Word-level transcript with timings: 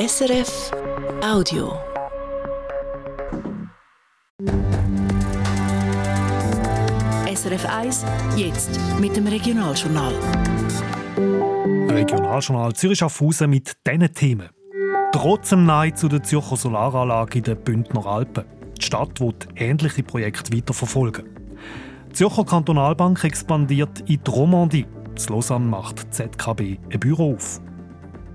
SRF 0.00 0.70
Audio. 1.22 1.74
SRF 7.26 7.66
1, 7.66 8.06
jetzt 8.34 8.80
mit 8.98 9.14
dem 9.14 9.26
Regionaljournal. 9.26 10.14
Regionaljournal 11.90 12.72
Zürich-Schaffhausen 12.72 13.50
mit 13.50 13.76
diesen 13.86 14.14
Themen. 14.14 14.48
Trotz 15.12 15.50
dem 15.50 15.66
Nein 15.66 15.94
zu 15.94 16.08
der 16.08 16.22
Zürcher 16.22 16.56
Solaranlage 16.56 17.36
in 17.36 17.44
den 17.44 17.62
Bündner 17.62 18.06
Alpen. 18.06 18.46
Die 18.80 18.82
Stadt 18.86 19.20
wird 19.20 19.48
ähnliche 19.54 20.02
Projekte 20.02 20.56
weiterverfolgen. 20.56 21.26
Die 22.08 22.12
Zürcher 22.14 22.46
Kantonalbank 22.46 23.22
expandiert 23.22 24.00
in 24.08 24.24
die 24.24 24.30
Romandie. 24.30 24.86
Das 25.14 25.28
Lausanne 25.28 25.66
macht 25.66 26.14
ZKB 26.14 26.78
ein 26.90 27.00
Büro 27.00 27.34
auf. 27.34 27.60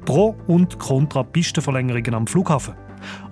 Pro 0.05 0.35
und 0.47 0.77
Contra 0.77 1.23
Pistenverlängerungen 1.23 2.13
am 2.13 2.27
Flughafen. 2.27 2.75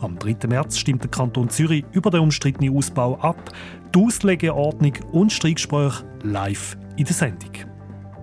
Am 0.01 0.17
3. 0.17 0.47
März 0.47 0.77
stimmt 0.77 1.03
der 1.03 1.11
Kanton 1.11 1.49
Zürich 1.49 1.85
über 1.91 2.09
den 2.09 2.21
umstrittenen 2.21 2.75
Ausbau 2.75 3.17
ab. 3.19 3.51
Die 3.93 4.03
Auslegeordnung 4.03 4.93
und 5.11 5.31
Streitgespräche 5.31 6.03
live 6.23 6.75
in 6.97 7.05
der 7.05 7.13
Sendung. 7.13 7.51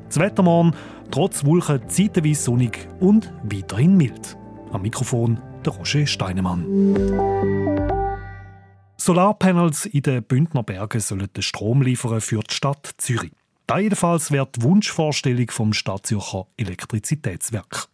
Das 0.08 0.18
Wetter 0.18 0.42
morgen, 0.42 0.72
trotz 1.12 1.44
Wolken, 1.44 1.88
zeitweise 1.88 2.42
sonnig 2.42 2.88
und 2.98 3.32
weiterhin 3.44 3.96
mild. 3.96 4.36
Am 4.72 4.82
Mikrofon 4.82 5.41
der 5.64 5.72
Roger 5.72 6.06
Steinemann. 6.06 6.66
Solarpanels 8.96 9.86
in 9.86 10.02
den 10.02 10.22
Bündner 10.24 10.62
Bergen 10.62 11.00
sollen 11.00 11.28
den 11.34 11.42
Strom 11.42 11.82
liefern 11.82 12.20
für 12.20 12.41
die 12.41 12.55
Stadt 12.55 12.94
Zürich. 12.98 13.32
Da 13.66 13.78
jedenfalls 13.78 14.32
wäre 14.32 14.48
die 14.55 14.62
Wunschvorstellung 14.62 15.48
vom 15.50 15.72
Stadtzürcher 15.72 16.48
Elektrizitätswerk. 16.56 17.88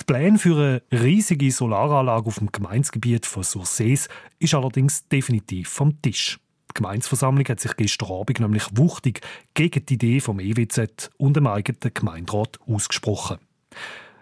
Die 0.00 0.04
Pläne 0.04 0.38
für 0.38 0.82
eine 0.90 1.02
riesige 1.02 1.50
Solaranlage 1.50 2.26
auf 2.26 2.38
dem 2.38 2.50
Gemeinsgebiet 2.50 3.26
von 3.26 3.42
Sursees 3.42 4.08
ist 4.38 4.54
allerdings 4.54 5.08
definitiv 5.08 5.68
vom 5.68 6.00
Tisch. 6.02 6.38
Die 6.70 6.74
Gemeinsversammlung 6.74 7.46
hat 7.48 7.60
sich 7.60 7.76
gestern 7.76 8.10
Abend 8.10 8.40
nämlich 8.40 8.64
wuchtig 8.72 9.20
gegen 9.54 9.84
die 9.84 9.94
Idee 9.94 10.20
vom 10.20 10.40
EWZ 10.40 11.10
und 11.18 11.36
dem 11.36 11.46
eigenen 11.46 11.92
Gemeinderat 11.92 12.58
ausgesprochen. 12.66 13.38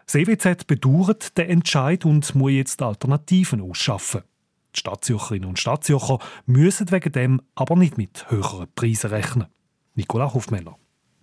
Das 0.07 0.17
EWZ 0.17 0.67
bedauert 0.67 1.39
den 1.39 1.49
Entscheid 1.49 2.05
und 2.05 2.35
muss 2.35 2.51
jetzt 2.51 2.83
Alternativen 2.83 3.61
ausschaffen. 3.61 4.23
Die 4.75 4.81
Stadtzürcherinnen 4.81 5.49
und 5.49 5.61
Stadtzürcher 5.61 6.19
müssen 6.47 6.91
wegen 6.91 7.13
dem 7.13 7.43
aber 7.55 7.77
nicht 7.77 7.97
mit 7.97 8.29
höheren 8.29 8.67
Preisen 8.75 9.11
rechnen. 9.11 9.47
Nicola 9.95 10.35
Hofmeller. 10.35 10.80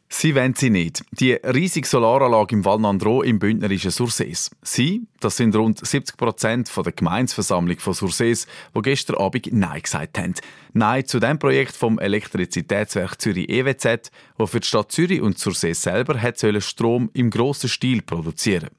Sie 0.09 0.35
wollen 0.35 0.55
sie 0.55 0.69
nicht. 0.69 1.03
Die 1.11 1.33
riesige 1.33 1.87
Solaranlage 1.87 2.55
im 2.55 2.63
Val 2.63 2.79
Nandro 2.79 3.23
im 3.23 3.39
bündnerischen 3.39 3.91
Sursees. 3.91 4.49
Sie, 4.61 5.05
das 5.19 5.35
sind 5.35 5.55
rund 5.55 5.85
70 5.85 6.15
Prozent 6.15 6.71
der 6.75 6.93
Gemeinsversammlung 6.93 7.77
von 7.79 7.93
Sursees, 7.93 8.47
die 8.73 8.81
gestern 8.81 9.17
Abend 9.17 9.51
Nein 9.51 9.81
gesagt 9.81 10.17
haben. 10.17 10.33
Nein 10.73 11.05
zu 11.05 11.19
dem 11.19 11.37
Projekt 11.37 11.75
vom 11.75 11.99
Elektrizitätswerk 11.99 13.19
Zürich 13.19 13.49
EWZ, 13.49 14.11
wo 14.37 14.47
für 14.47 14.61
die 14.61 14.67
Stadt 14.67 14.91
Zürich 14.91 15.21
und 15.21 15.37
Sursees 15.37 15.81
selber 15.81 16.17
Strom 16.61 17.09
im 17.13 17.29
grossen 17.29 17.69
Stil 17.69 18.01
produzieren 18.01 18.69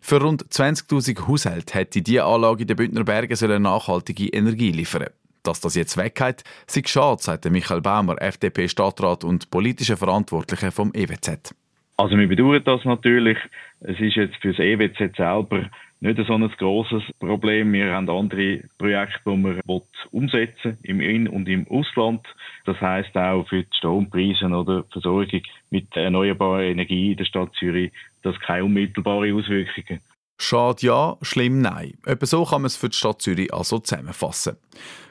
für 0.00 0.20
rund 0.20 0.44
20.000 0.44 1.26
Haushalte 1.26 1.74
hätte 1.74 2.02
diese 2.02 2.24
Anlage 2.24 2.62
in 2.62 2.68
den 2.68 2.76
Bündner 2.76 3.04
Bergen 3.04 3.62
nachhaltige 3.62 4.28
Energie 4.28 4.72
liefern 4.72 5.08
dass 5.46 5.60
das 5.60 5.74
jetzt 5.74 5.96
weggeht, 5.96 6.44
sei 6.66 6.82
schade, 6.84 7.22
sagt 7.22 7.50
Michael 7.50 7.80
Baumer, 7.80 8.20
FDP-Stadtrat 8.20 9.24
und 9.24 9.50
politischer 9.50 9.96
Verantwortlicher 9.96 10.72
vom 10.72 10.92
EWZ. 10.94 11.54
Also 11.96 12.18
wir 12.18 12.28
bedauern 12.28 12.62
das 12.64 12.84
natürlich. 12.84 13.38
Es 13.80 13.98
ist 14.00 14.16
jetzt 14.16 14.36
für 14.36 14.52
das 14.52 14.58
EWZ 14.58 15.16
selber 15.16 15.70
nicht 16.00 16.18
so 16.26 16.34
ein 16.34 16.48
grosses 16.58 17.02
Problem. 17.18 17.72
Wir 17.72 17.92
haben 17.92 18.08
andere 18.10 18.62
Projekte, 18.78 19.20
die 19.26 19.44
wir 19.44 19.82
umsetzen 20.10 20.78
im 20.82 21.00
In- 21.00 21.28
und 21.28 21.48
im 21.48 21.66
Ausland. 21.68 22.26
Das 22.66 22.80
heißt 22.80 23.16
auch 23.16 23.48
für 23.48 23.62
die 23.62 23.76
Strompreise 23.76 24.46
oder 24.46 24.84
Versorgung 24.92 25.42
mit 25.70 25.94
erneuerbarer 25.96 26.62
Energie 26.62 27.12
in 27.12 27.16
der 27.16 27.24
Stadt 27.24 27.52
Zürich, 27.58 27.92
das 28.22 28.38
keine 28.40 28.64
unmittelbare 28.64 29.32
Auswirkungen. 29.32 30.00
Schade 30.38 30.86
ja, 30.86 31.16
schlimm 31.22 31.62
nein. 31.62 31.94
Etwa 32.04 32.26
so 32.26 32.44
kann 32.44 32.60
man 32.60 32.66
es 32.66 32.76
für 32.76 32.90
die 32.90 32.96
Stadt 32.96 33.22
Zürich 33.22 33.52
also 33.52 33.78
zusammenfassen. 33.78 34.56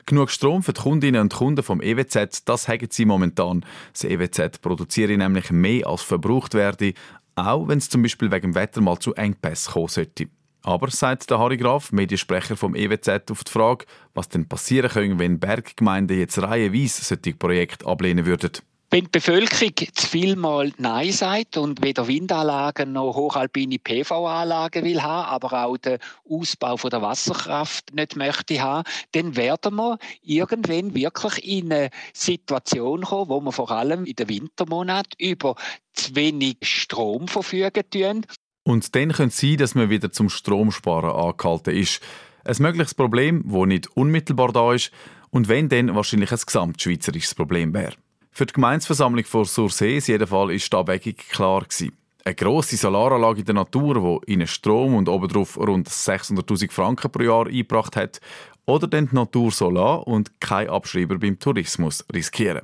Genug 0.07 0.29
Strom 0.29 0.61
für 0.61 0.73
die 0.73 0.81
Kundinnen 0.81 1.19
und 1.19 1.33
Kunden 1.33 1.63
vom 1.63 1.81
EWZ, 1.81 2.43
das 2.45 2.67
haben 2.67 2.87
sie 2.91 3.05
momentan. 3.05 3.65
Das 3.91 4.03
EWZ 4.03 4.61
produziert 4.61 5.09
nämlich 5.09 5.49
mehr 5.49 5.87
als 5.87 6.03
verbraucht 6.03 6.53
werde, 6.53 6.93
auch 7.33 7.67
wenn 7.67 7.79
es 7.79 7.89
zum 7.89 8.03
Beispiel 8.03 8.31
wegen 8.31 8.51
dem 8.51 8.55
Wetter 8.55 8.81
mal 8.81 8.99
zu 8.99 9.15
Engpässen 9.15 9.73
kommen 9.73 9.87
sollte. 9.87 10.27
Aber, 10.61 10.91
sagt 10.91 11.29
der 11.31 11.39
Harry 11.39 11.57
Graf, 11.57 11.91
Mediensprecher 11.91 12.55
vom 12.55 12.75
EWZ, 12.75 13.31
auf 13.31 13.43
die 13.43 13.51
Frage, 13.51 13.85
was 14.13 14.29
denn 14.29 14.47
passieren 14.47 14.91
könnte, 14.91 15.17
wenn 15.17 15.39
Berggemeinden 15.39 16.19
jetzt 16.19 16.39
reihenweise 16.39 17.03
solche 17.03 17.33
Projekte 17.33 17.87
ablehnen 17.87 18.27
würden. 18.27 18.51
Wenn 18.91 19.05
die 19.05 19.09
Bevölkerung 19.11 19.73
zu 19.93 20.07
viel 20.07 20.35
mal 20.35 20.71
Nein 20.77 21.11
sagt 21.11 21.57
und 21.57 21.83
weder 21.83 22.07
Windanlagen 22.07 22.93
noch 22.93 23.15
hochalpine 23.15 23.79
PV-Anlagen 23.79 24.85
will 24.85 25.01
haben, 25.01 25.27
aber 25.27 25.65
auch 25.65 25.77
den 25.77 25.97
Ausbau 26.29 26.75
der 26.75 27.01
Wasserkraft 27.01 27.93
nicht 27.93 28.15
möchte 28.15 28.61
haben, 28.61 28.87
dann 29.13 29.35
werden 29.35 29.75
wir 29.75 29.97
irgendwann 30.21 30.93
wirklich 30.93 31.43
in 31.43 31.73
eine 31.73 31.89
Situation 32.13 33.01
kommen, 33.01 33.29
wo 33.29 33.41
wir 33.41 33.51
vor 33.51 33.71
allem 33.71 34.05
in 34.05 34.15
den 34.15 34.29
Wintermonaten 34.29 35.15
über 35.19 35.55
zu 35.93 36.15
wenig 36.15 36.57
Strom 36.61 37.27
verfügen 37.27 37.83
tun. 37.89 38.25
Und 38.63 38.95
dann 38.95 39.11
könnte 39.11 39.33
es 39.33 39.37
sein, 39.39 39.57
dass 39.57 39.75
man 39.75 39.89
wieder 39.89 40.11
zum 40.11 40.29
Stromsparen 40.29 41.11
angehalten 41.11 41.75
ist. 41.75 42.01
Ein 42.43 42.55
mögliches 42.59 42.93
Problem, 42.93 43.43
das 43.47 43.65
nicht 43.65 43.87
unmittelbar 43.97 44.51
da 44.51 44.73
ist 44.73 44.91
und 45.31 45.47
wenn 45.47 45.69
dann 45.69 45.95
wahrscheinlich 45.95 46.31
ein 46.31 46.39
gesamtschweizerisches 46.45 47.35
Problem 47.35 47.73
wäre. 47.73 47.93
Für 48.37 48.45
die 48.45 48.51
Gemeinsversammlung 48.51 49.23
von 49.23 49.45
Sursees 49.45 50.07
jedenfalls 50.07 50.51
ist 50.51 50.73
die 50.73 50.75
Abwägung 50.75 51.13
klar 51.29 51.61
gewesen. 51.61 51.95
Eine 52.25 52.35
grosse 52.35 52.75
Solaranlage 52.75 53.39
in 53.39 53.45
der 53.45 53.55
Natur, 53.55 54.19
die 54.27 54.33
ihnen 54.33 54.45
Strom 54.45 54.95
und 54.95 55.07
obendrauf 55.07 55.57
rund 55.57 55.87
600'000 55.87 56.69
Franken 56.69 57.09
pro 57.09 57.23
Jahr 57.23 57.47
eingebracht 57.47 57.95
hat, 57.95 58.19
oder 58.65 58.87
dann 58.87 59.07
die 59.07 59.15
Natur 59.15 59.51
Solar 59.51 60.05
und 60.05 60.41
kein 60.41 60.67
Abschreiber 60.67 61.17
beim 61.17 61.39
Tourismus 61.39 62.03
riskieren. 62.13 62.63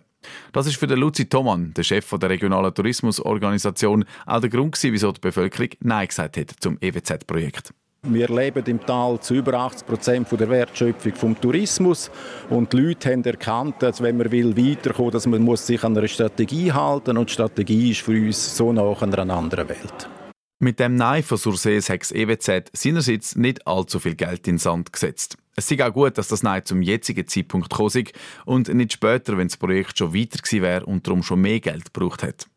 Das 0.51 0.67
ist 0.67 0.75
für 0.75 0.87
den 0.87 0.99
Luzi 0.99 1.29
Thomann, 1.29 1.73
der 1.73 1.83
Chef 1.83 2.09
der 2.19 2.29
regionalen 2.29 2.73
Tourismusorganisation, 2.73 4.03
auch 4.25 4.41
der 4.41 4.49
Grund 4.49 4.77
wieso 4.83 5.13
die 5.13 5.21
Bevölkerung 5.21 5.69
Nein 5.79 6.09
gesagt 6.09 6.35
hat 6.35 6.51
zum 6.59 6.79
EWZ-Projekt. 6.81 7.73
Wir 8.07 8.29
leben 8.29 8.65
im 8.65 8.83
Tal 8.83 9.19
zu 9.19 9.35
über 9.35 9.53
80 9.53 9.87
Prozent 9.87 10.27
der 10.31 10.49
Wertschöpfung 10.49 11.13
vom 11.13 11.39
Tourismus 11.39 12.09
und 12.49 12.73
die 12.73 12.77
Leute 12.77 13.11
haben 13.11 13.23
erkannt, 13.23 13.75
dass 13.79 14.01
wenn 14.01 14.17
man 14.17 14.31
will 14.31 14.55
dass 15.11 15.27
man 15.27 15.43
muss 15.43 15.67
sich 15.67 15.83
an 15.83 15.95
einer 15.95 16.07
Strategie 16.07 16.71
halten 16.71 17.15
und 17.15 17.29
die 17.29 17.33
Strategie 17.33 17.91
ist 17.91 18.01
für 18.01 18.19
uns 18.19 18.57
so 18.57 18.73
nach 18.73 19.03
einer 19.03 19.19
anderen 19.31 19.69
Welt. 19.69 20.09
Mit 20.57 20.79
dem 20.79 20.95
Nein 20.95 21.21
von 21.21 21.37
Sursees 21.37 21.91
hat 21.91 22.01
das 22.01 22.11
EWZ 22.11 22.71
seinerseits 22.73 23.35
nicht 23.35 23.67
allzu 23.67 23.99
viel 23.99 24.15
Geld 24.15 24.47
in 24.47 24.55
den 24.55 24.57
Sand 24.57 24.91
gesetzt. 24.91 25.37
Es 25.55 25.69
ist 25.69 25.81
auch 25.81 25.93
gut, 25.93 26.17
dass 26.17 26.27
das 26.27 26.41
Nein 26.41 26.65
zum 26.65 26.81
jetzigen 26.81 27.27
Zeitpunkt 27.27 27.69
gekommen 27.69 28.07
und 28.45 28.67
nicht 28.73 28.93
später, 28.93 29.37
wenn 29.37 29.47
das 29.47 29.57
Projekt 29.57 29.99
schon 29.99 30.15
weiter 30.15 30.39
gewesen 30.39 30.63
wäre 30.63 30.85
und 30.87 31.05
darum 31.05 31.21
schon 31.21 31.41
mehr 31.41 31.59
Geld 31.59 31.93
gebraucht 31.93 32.23
hat. 32.23 32.47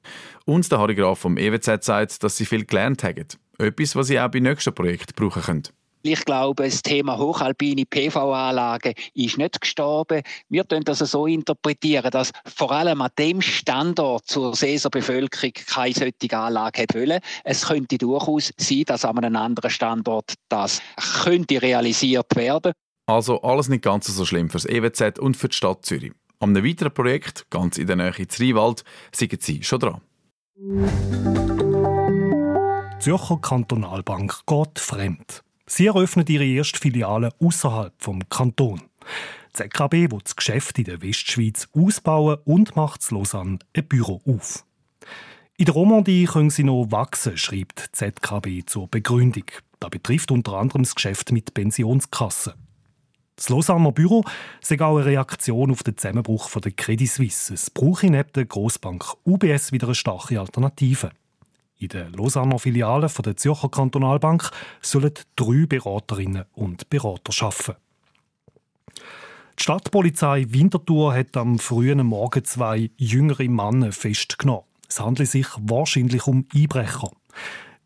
Uns 0.46 0.70
der 0.70 0.78
Harry 0.78 0.94
Graf 0.94 1.18
vom 1.18 1.36
EWZ 1.36 1.84
sagt, 1.84 2.22
dass 2.22 2.38
sie 2.38 2.46
viel 2.46 2.64
gelernt 2.64 3.04
haben. 3.04 3.26
Etwas, 3.64 3.96
was 3.96 4.06
Sie 4.08 4.20
auch 4.20 4.30
bei 4.30 4.40
nächsten 4.40 4.74
Projekten 4.74 5.12
brauchen 5.16 5.42
können. 5.42 5.68
Ich 6.06 6.22
glaube, 6.26 6.64
das 6.64 6.82
Thema 6.82 7.16
hochalpine 7.16 7.86
PV-Anlagen 7.86 8.92
ist 9.14 9.38
nicht 9.38 9.58
gestorben. 9.58 10.20
Wir 10.50 10.64
können 10.64 10.84
das 10.84 10.98
so 10.98 11.26
interpretieren, 11.26 12.10
dass 12.10 12.30
vor 12.44 12.72
allem 12.72 13.00
an 13.00 13.10
dem 13.18 13.40
Standort 13.40 14.26
zur 14.26 14.54
Seeser 14.54 14.90
Bevölkerung 14.90 15.52
keine 15.54 15.94
solche 15.94 16.36
Anlage 16.38 16.82
hat 16.82 16.94
wollen. 16.94 17.20
Es 17.42 17.66
könnte 17.66 17.96
durchaus 17.96 18.52
sein, 18.58 18.82
dass 18.84 19.06
an 19.06 19.18
einem 19.18 19.34
anderen 19.34 19.70
Standort 19.70 20.34
das 20.50 20.82
könnte 21.22 21.62
realisiert 21.62 22.36
werden. 22.36 22.74
Also 23.06 23.40
alles 23.40 23.70
nicht 23.70 23.82
ganz 23.82 24.06
so 24.06 24.26
schlimm 24.26 24.50
für 24.50 24.58
das 24.58 24.66
EWZ 24.66 25.18
und 25.18 25.38
für 25.38 25.48
die 25.48 25.56
Stadt 25.56 25.86
Zürich. 25.86 26.12
An 26.38 26.54
einem 26.54 26.66
weiteren 26.66 26.92
Projekt, 26.92 27.48
ganz 27.48 27.78
in 27.78 27.86
der 27.86 27.96
Nähe 27.96 28.28
zu 28.28 28.42
Rheinwald, 28.42 28.84
sind 29.10 29.42
Sie 29.42 29.62
schon 29.62 29.80
dran. 29.80 30.02
Zürcher 33.04 33.36
Kantonalbank 33.36 34.46
geht 34.46 34.78
fremd. 34.78 35.44
Sie 35.66 35.88
eröffnet 35.88 36.30
ihre 36.30 36.46
erste 36.46 36.78
Filiale 36.78 37.28
außerhalb 37.38 37.92
vom 37.98 38.26
Kanton. 38.30 38.80
Die 39.50 39.52
ZKB 39.52 40.10
will 40.10 40.20
das 40.24 40.34
Geschäft 40.34 40.78
in 40.78 40.86
der 40.86 41.02
Westschweiz 41.02 41.68
ausbauen 41.74 42.38
und 42.46 42.76
macht 42.76 43.02
in 43.10 43.18
Lausanne 43.18 43.58
ein 43.76 43.86
Büro 43.88 44.22
auf. 44.26 44.64
In 45.58 45.66
der 45.66 45.74
Romandie 45.74 46.24
können 46.24 46.48
sie 46.48 46.64
noch 46.64 46.86
wachsen, 46.92 47.36
schreibt 47.36 47.88
die 47.88 47.92
ZKB 47.92 48.64
zur 48.64 48.88
Begründung. 48.88 49.50
Das 49.80 49.90
betrifft 49.90 50.30
unter 50.30 50.54
anderem 50.54 50.84
das 50.84 50.94
Geschäft 50.94 51.30
mit 51.30 51.52
Pensionskassen. 51.52 52.54
Das 53.36 53.50
Lausanner 53.50 53.92
Büro 53.92 54.24
sei 54.62 54.80
auch 54.80 54.96
eine 54.96 55.04
Reaktion 55.04 55.70
auf 55.70 55.82
den 55.82 55.98
Zusammenbruch 55.98 56.48
der 56.58 56.72
Credit 56.72 57.10
Suisse. 57.10 57.52
Es 57.52 57.68
brauche 57.68 58.06
neben 58.06 58.32
der 58.32 58.46
Grossbank 58.46 59.04
UBS 59.26 59.72
wieder 59.72 59.88
eine 59.88 59.94
starke 59.94 60.40
Alternative. 60.40 61.10
In 61.84 61.88
der 61.88 62.08
Lausanner 62.12 62.58
Filiale 62.58 63.10
der 63.22 63.36
Zürcher 63.36 63.68
Kantonalbank 63.68 64.50
sollen 64.80 65.12
drei 65.36 65.66
Beraterinnen 65.66 66.46
und 66.54 66.88
Berater 66.88 67.44
arbeiten. 67.44 67.74
Die 69.58 69.62
Stadtpolizei 69.62 70.46
Winterthur 70.48 71.14
hat 71.14 71.36
am 71.36 71.58
frühen 71.58 72.06
Morgen 72.06 72.42
zwei 72.42 72.90
jüngere 72.96 73.50
Männer 73.50 73.92
festgenommen. 73.92 74.64
Es 74.88 74.98
handelt 74.98 75.28
sich 75.28 75.46
wahrscheinlich 75.60 76.26
um 76.26 76.46
Einbrecher. 76.54 77.10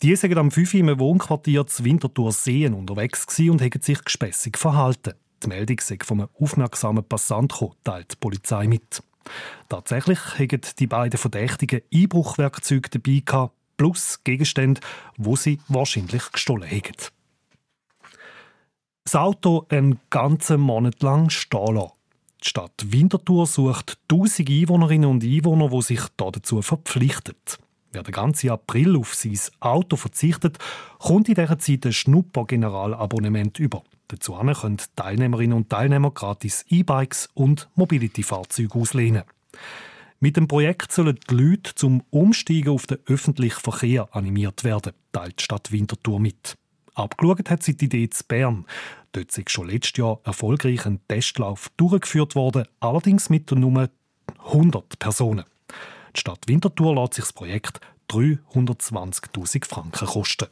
Die 0.02 0.14
sind 0.14 0.38
am 0.38 0.52
5 0.52 0.74
im 0.74 0.98
Wohnquartier 1.00 1.66
zu 1.66 1.84
Winterthur 1.84 2.30
Seen 2.30 2.74
unterwegs 2.74 3.26
und 3.40 3.60
haben 3.60 3.82
sich 3.82 4.04
gespässig 4.04 4.58
verhalten. 4.58 5.14
Die 5.42 5.48
Meldung 5.48 5.80
sei 5.80 5.98
von 6.04 6.20
einem 6.20 6.30
aufmerksamen 6.38 7.02
Passant 7.02 7.50
gekommen, 7.50 7.74
teilt 7.82 8.12
die 8.12 8.16
Polizei 8.16 8.68
mit. 8.68 9.02
Tatsächlich 9.68 10.20
haben 10.38 10.60
die 10.78 10.86
beiden 10.86 11.18
Verdächtigen 11.18 11.80
Einbruchwerkzeuge 11.92 12.90
dabei 12.90 13.22
plus 13.78 14.22
Gegenstände, 14.24 14.82
wo 15.16 15.36
sie 15.36 15.60
wahrscheinlich 15.68 16.30
gestohlen 16.30 16.70
haben. 16.70 16.92
Das 19.04 19.16
Auto 19.16 19.64
einen 19.70 19.98
ganzen 20.10 20.60
Monat 20.60 21.02
lang 21.02 21.30
stehen 21.30 21.76
lassen. 21.76 21.92
Die 22.44 22.48
Stadt 22.50 22.84
Winterthur 22.84 23.46
sucht 23.46 23.98
tausend 24.06 24.50
Einwohnerinnen 24.50 25.08
und 25.08 25.24
Einwohner, 25.24 25.70
die 25.70 25.80
sich 25.80 26.02
dazu 26.18 26.60
verpflichten. 26.60 27.34
Wer 27.90 28.02
den 28.02 28.12
ganzen 28.12 28.50
April 28.50 28.96
auf 28.96 29.14
sein 29.14 29.38
Auto 29.60 29.96
verzichtet, 29.96 30.58
kommt 30.98 31.28
in 31.30 31.36
dieser 31.36 31.58
Zeit 31.58 31.86
ein 31.86 31.92
Schnupper-Generalabonnement 31.92 33.58
über. 33.58 33.82
Dazu 34.08 34.34
können 34.34 34.76
Teilnehmerinnen 34.94 35.56
und 35.56 35.70
Teilnehmer 35.70 36.10
gratis 36.10 36.66
E-Bikes 36.68 37.30
und 37.34 37.68
Mobility-Fahrzeuge 37.76 38.78
auslehnen. 38.78 39.22
Mit 40.20 40.36
dem 40.36 40.48
Projekt 40.48 40.90
sollen 40.90 41.16
die 41.30 41.34
Leute 41.34 41.76
zum 41.76 42.02
Umsteigen 42.10 42.70
auf 42.70 42.88
den 42.88 42.98
öffentlichen 43.06 43.60
Verkehr 43.60 44.08
animiert 44.10 44.64
werden, 44.64 44.92
teilt 45.12 45.38
die 45.38 45.44
Stadt 45.44 45.70
Winterthur 45.70 46.18
mit. 46.18 46.56
Abgeschaut 46.94 47.48
hat 47.48 47.62
sie 47.62 47.76
die 47.76 47.84
Idee 47.84 48.10
zu 48.10 48.24
Bern. 48.24 48.66
Dort 49.12 49.38
ist 49.38 49.50
schon 49.50 49.68
letztes 49.68 49.96
Jahr 49.98 50.18
erfolgreich 50.24 50.86
ein 50.86 50.98
Testlauf 51.06 51.70
durchgeführt 51.76 52.34
worden, 52.34 52.64
allerdings 52.80 53.30
mit 53.30 53.48
nur 53.52 53.90
100 54.44 54.98
Personen. 54.98 55.44
Die 56.16 56.20
Stadt 56.20 56.48
Winterthur 56.48 56.96
lässt 56.96 57.14
sich 57.14 57.24
das 57.24 57.32
Projekt 57.32 57.80
320.000 58.10 59.64
Franken 59.66 60.06
kosten. 60.06 60.48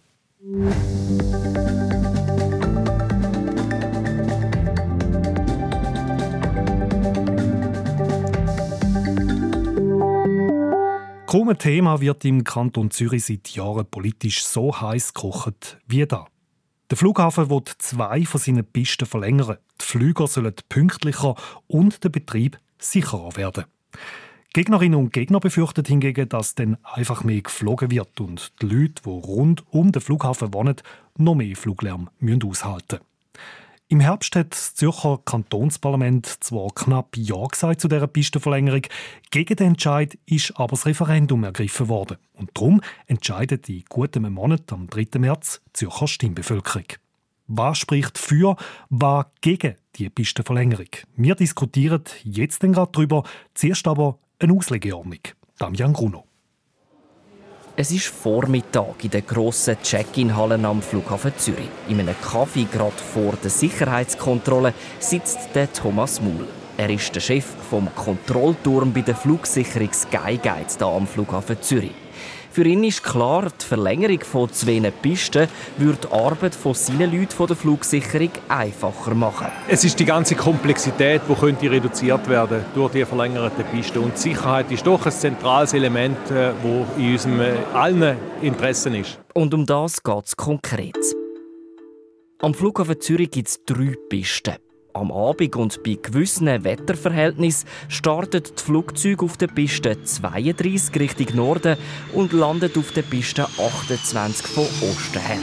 Kaum 11.26 11.49
ein 11.49 11.58
Thema 11.58 12.00
wird 12.00 12.25
im 12.25 12.44
Kanton 12.44 12.93
Zürich 12.93 13.25
seit 13.25 13.49
Jahren 13.49 13.84
politisch 13.84 14.44
so 14.44 14.81
heiß 14.81 15.12
gekocht 15.12 15.76
wie 15.88 16.06
da. 16.06 16.28
Der 16.88 16.96
Flughafen 16.96 17.50
wird 17.50 17.69
zwei 17.78 18.25
von 18.25 18.40
seinen 18.40 18.64
Pisten 18.64 19.06
verlängern. 19.06 19.56
Die 19.81 19.84
Flüger 19.84 20.28
sollen 20.28 20.55
pünktlicher 20.69 21.34
und 21.67 22.05
der 22.05 22.11
Betrieb 22.11 22.61
sicherer 22.78 23.37
werden. 23.37 23.64
Gegnerinnen 24.55 25.00
und 25.00 25.12
Gegner 25.12 25.40
befürchten 25.40 25.84
hingegen, 25.84 26.28
dass 26.28 26.55
dann 26.55 26.78
einfach 26.84 27.25
mehr 27.25 27.43
geflogen 27.43 27.90
wird 27.90 28.20
und 28.20 28.52
die 28.62 28.67
Leute, 28.67 29.02
die 29.05 29.11
rund 29.11 29.64
um 29.73 29.90
den 29.90 30.02
Flughafen 30.02 30.55
wohnen, 30.55 30.76
noch 31.19 31.34
mehr 31.34 31.56
Fluglärm 31.56 32.08
aushalten 32.44 33.00
müssen. 33.00 33.15
Im 33.88 34.00
Herbst 34.00 34.34
hat 34.34 34.50
das 34.50 34.74
Zürcher 34.74 35.20
Kantonsparlament 35.24 36.26
zwar 36.26 36.70
knapp 36.74 37.16
Ja 37.16 37.46
gesagt 37.46 37.80
zu 37.80 37.86
dieser 37.86 38.08
Pistenverlängerung, 38.08 38.82
gegen 39.30 39.54
den 39.54 39.68
Entscheid 39.68 40.18
ist 40.26 40.54
aber 40.56 40.70
das 40.70 40.86
Referendum 40.86 41.44
ergriffen 41.44 41.88
worden. 41.88 42.16
Und 42.32 42.50
darum 42.54 42.80
entscheidet 43.06 43.68
in 43.68 43.84
gutem 43.88 44.32
Monat 44.32 44.72
am 44.72 44.88
3. 44.88 45.20
März 45.20 45.60
die 45.66 45.72
Zürcher 45.74 46.08
Stimmbevölkerung. 46.08 46.86
Was 47.46 47.78
spricht 47.78 48.18
für, 48.18 48.56
was 48.88 49.26
gegen 49.40 49.76
die 49.94 50.10
Pistenverlängerung? 50.10 50.90
Wir 51.14 51.36
diskutieren 51.36 52.02
jetzt 52.24 52.58
gerade 52.58 52.90
darüber. 52.90 53.22
Zuerst 53.54 53.86
aber 53.86 54.18
eine 54.40 54.52
Auslegeordnung. 54.52 55.20
Damian 55.58 55.92
Gruno. 55.92 56.25
Es 57.78 57.90
ist 57.90 58.06
Vormittag 58.06 59.05
in 59.05 59.11
der 59.11 59.20
grossen 59.20 59.76
Check-in-Halle 59.82 60.55
am 60.67 60.81
Flughafen 60.81 61.34
Zürich. 61.37 61.69
In 61.90 62.00
einem 62.00 62.14
Kaffee 62.23 62.64
gerade 62.73 62.96
vor 62.96 63.34
der 63.44 63.50
Sicherheitskontrolle 63.50 64.73
sitzt 64.99 65.50
der 65.55 65.70
Thomas 65.70 66.23
Muhl. 66.23 66.49
Er 66.78 66.88
ist 66.88 67.14
der 67.14 67.20
Chef 67.20 67.44
vom 67.69 67.94
Kontrollturm 67.94 68.94
bei 68.94 69.02
der 69.02 69.14
Flugsicherung 69.14 69.93
Sky 69.93 70.38
Guide 70.43 70.73
hier 70.78 70.87
am 70.87 71.06
Flughafen 71.06 71.61
Zürich. 71.61 72.05
Für 72.56 72.64
ihn 72.64 72.84
ist 72.84 73.04
klar, 73.04 73.50
die 73.50 73.66
Verlängerung 73.66 74.20
von 74.20 74.50
zwei 74.50 74.80
Pisten 75.02 75.46
würde 75.76 76.08
die 76.08 76.10
Arbeit 76.10 76.54
von 76.54 76.72
seinen 76.72 77.12
Leuten 77.12 77.32
von 77.32 77.48
der 77.48 77.54
Flugsicherung 77.54 78.30
einfacher 78.48 79.14
machen. 79.14 79.48
Es 79.68 79.84
ist 79.84 80.00
die 80.00 80.06
ganze 80.06 80.36
Komplexität, 80.36 81.20
die 81.28 81.34
könnte 81.34 81.70
reduziert 81.70 82.26
werden 82.30 82.64
durch 82.74 82.92
die 82.92 83.04
verlängerte 83.04 83.62
Piste. 83.62 84.00
Und 84.00 84.16
Sicherheit 84.16 84.72
ist 84.72 84.86
doch 84.86 85.04
ein 85.04 85.12
zentrales 85.12 85.74
Element, 85.74 86.16
das 86.30 86.54
äh, 86.54 86.54
in 86.96 87.12
unserem 87.12 87.40
äh, 87.42 87.52
allen 87.74 88.16
Interessen 88.40 88.94
ist. 88.94 89.18
Und 89.34 89.52
um 89.52 89.66
das 89.66 90.02
geht 90.02 90.24
es 90.24 90.34
konkret. 90.34 90.96
Am 92.40 92.54
Flughafen 92.54 92.98
Zürich 92.98 93.32
gibt 93.32 93.48
es 93.48 93.62
drei 93.66 93.96
Pisten. 94.08 94.54
Am 94.96 95.12
Abend 95.12 95.54
und 95.56 95.82
bei 95.82 95.98
gewissen 96.00 96.46
Wetterverhältnissen 96.46 97.69
startet 97.88 98.54
das 98.54 98.62
Flugzeug 98.62 99.22
auf 99.22 99.37
der 99.37 99.48
Piste 99.48 100.02
32 100.02 100.98
Richtung 100.98 101.37
Norden 101.37 101.76
und 102.14 102.32
landet 102.32 102.78
auf 102.78 102.93
der 102.93 103.02
Piste 103.02 103.44
28 103.44 104.46
von 104.46 104.64
Osten 104.64 105.20
her. 105.20 105.37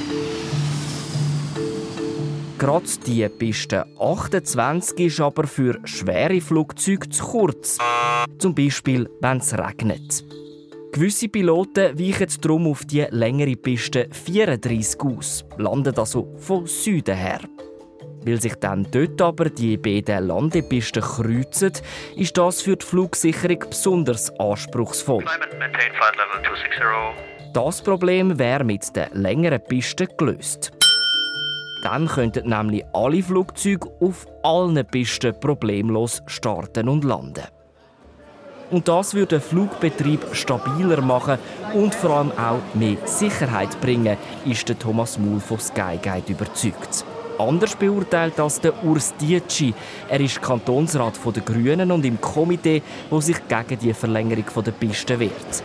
Gerade 2.57 2.87
die 3.05 3.29
Piste 3.29 3.85
28 3.99 4.97
ist 4.97 5.19
aber 5.19 5.45
für 5.45 5.79
schwere 5.83 6.41
Flugzeuge 6.41 7.09
zu 7.09 7.23
kurz. 7.23 7.77
Zum 8.39 8.55
Beispiel, 8.55 9.07
wenn 9.21 9.37
es 9.37 9.55
regnet. 9.55 10.25
Gewisse 10.93 11.29
Piloten 11.29 11.99
weichen 11.99 12.41
darum 12.41 12.65
auf 12.65 12.85
die 12.85 13.05
längere 13.11 13.55
Piste 13.55 14.09
34 14.11 14.99
aus, 15.01 15.45
landen 15.57 15.95
also 15.95 16.33
von 16.37 16.65
Süden 16.65 17.15
her. 17.15 17.41
Weil 18.25 18.39
sich 18.39 18.55
dann 18.55 18.87
dort 18.91 19.21
aber 19.21 19.49
die 19.49 19.77
beiden 19.77 20.27
Landepisten 20.27 21.01
kreuzen, 21.01 21.73
ist 22.15 22.37
das 22.37 22.61
für 22.61 22.77
die 22.77 22.85
Flugsicherung 22.85 23.59
besonders 23.69 24.31
anspruchsvoll. 24.39 25.25
Das 27.53 27.81
Problem 27.81 28.39
wäre 28.39 28.63
mit 28.63 28.95
den 28.95 29.07
längeren 29.13 29.63
Pisten 29.63 30.07
gelöst. 30.17 30.71
Dann 31.83 32.07
könnten 32.07 32.49
nämlich 32.49 32.85
alle 32.93 33.21
Flugzeuge 33.21 33.89
auf 33.99 34.25
allen 34.41 34.85
Pisten 34.85 35.37
problemlos 35.39 36.23
starten 36.27 36.87
und 36.87 37.03
landen. 37.03 37.43
Und 38.71 38.87
das 38.87 39.13
würde 39.13 39.39
den 39.39 39.41
Flugbetrieb 39.41 40.25
stabiler 40.31 41.01
machen 41.01 41.37
und 41.73 41.93
vor 41.93 42.11
allem 42.11 42.31
auch 42.31 42.61
mehr 42.73 42.97
Sicherheit 43.05 43.79
bringen, 43.81 44.17
ist 44.45 44.67
der 44.67 44.79
Thomas 44.79 45.19
Muhl 45.19 45.41
von 45.41 45.59
Skyguide 45.59 46.31
überzeugt 46.31 47.05
anders 47.39 47.75
beurteilt 47.75 48.39
als 48.39 48.59
der 48.61 48.83
Urs 48.83 49.13
Dietschi. 49.19 49.73
Er 50.09 50.19
ist 50.19 50.41
Kantonsrat 50.41 51.19
der 51.35 51.43
Grünen 51.43 51.91
und 51.91 52.05
im 52.05 52.19
Komitee, 52.19 52.81
wo 53.09 53.21
sich 53.21 53.37
gegen 53.47 53.79
die 53.79 53.93
Verlängerung 53.93 54.45
der 54.65 54.71
Piste 54.71 55.19
wehrt. 55.19 55.63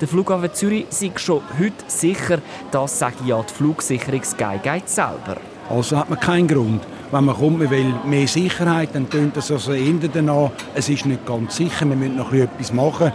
Der 0.00 0.08
Flughafen 0.08 0.52
Zürich 0.52 0.86
ist 0.90 1.20
schon 1.20 1.40
heute 1.58 1.84
sicher, 1.86 2.38
das 2.70 2.98
sage 2.98 3.16
ja 3.26 3.42
die 3.42 3.54
Flugsicherung 3.54 4.24
Skyguide 4.24 4.86
selber. 4.86 5.36
Also 5.70 5.96
hat 5.96 6.10
man 6.10 6.18
keinen 6.20 6.48
Grund. 6.48 6.82
Wenn 7.10 7.24
man 7.24 7.36
kommt, 7.36 7.60
man 7.60 7.70
will 7.70 7.94
mehr 8.04 8.26
Sicherheit, 8.26 8.90
dann 8.92 9.08
tönt 9.08 9.36
das 9.36 9.50
also 9.50 9.72
eher 9.72 9.94
danach, 10.12 10.50
es 10.74 10.88
ist 10.88 11.06
nicht 11.06 11.24
ganz 11.24 11.56
sicher, 11.56 11.86
wir 11.88 11.96
müssen 11.96 12.16
noch 12.16 12.32
etwas 12.32 12.72
machen, 12.72 13.12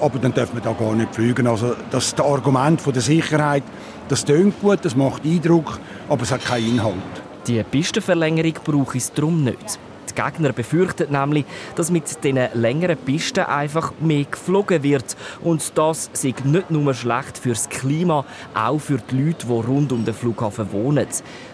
aber 0.00 0.18
dann 0.20 0.32
dürfen 0.32 0.54
wir 0.54 0.62
da 0.62 0.72
gar 0.72 0.94
nicht 0.94 1.14
fliegen. 1.14 1.46
Also 1.46 1.74
das 1.90 2.14
Argument 2.20 2.80
von 2.80 2.92
der 2.92 3.02
Sicherheit, 3.02 3.64
das 4.08 4.24
tönt 4.24 4.60
gut, 4.60 4.78
das 4.84 4.94
macht 4.94 5.24
Eindruck, 5.24 5.80
aber 6.08 6.22
es 6.22 6.30
hat 6.30 6.44
keinen 6.44 6.76
Inhalt. 6.76 6.94
Die 7.48 7.60
Pistenverlängerung 7.64 8.54
brauche 8.64 8.98
es 8.98 9.12
darum 9.12 9.42
nicht. 9.42 9.80
Die 10.08 10.22
Gegner 10.22 10.52
befürchten 10.52 11.10
nämlich, 11.10 11.44
dass 11.74 11.90
mit 11.90 12.04
diesen 12.22 12.38
längeren 12.54 12.96
Pisten 12.96 13.44
einfach 13.44 13.92
mehr 14.00 14.24
geflogen 14.24 14.82
wird. 14.82 15.16
Und 15.40 15.76
das 15.76 16.08
ist 16.12 16.44
nicht 16.44 16.70
nur 16.70 16.94
schlecht 16.94 17.38
fürs 17.38 17.68
Klima, 17.68 18.24
auch 18.54 18.78
für 18.78 18.98
die 18.98 19.24
Leute, 19.24 19.46
die 19.46 19.52
rund 19.52 19.90
um 19.90 20.04
den 20.04 20.14
Flughafen 20.14 20.70
wohnen. 20.70 21.06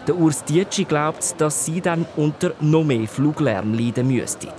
Der 0.07 0.15
Urs 0.15 0.43
Dietschi 0.43 0.83
glaubt, 0.83 1.35
dass 1.39 1.65
sie 1.65 1.81
dann 1.81 2.05
unter 2.17 2.53
noch 2.59 2.83
mehr 2.83 3.07
Fluglärm 3.07 3.73
leiden 3.73 4.07
müssten. 4.09 4.49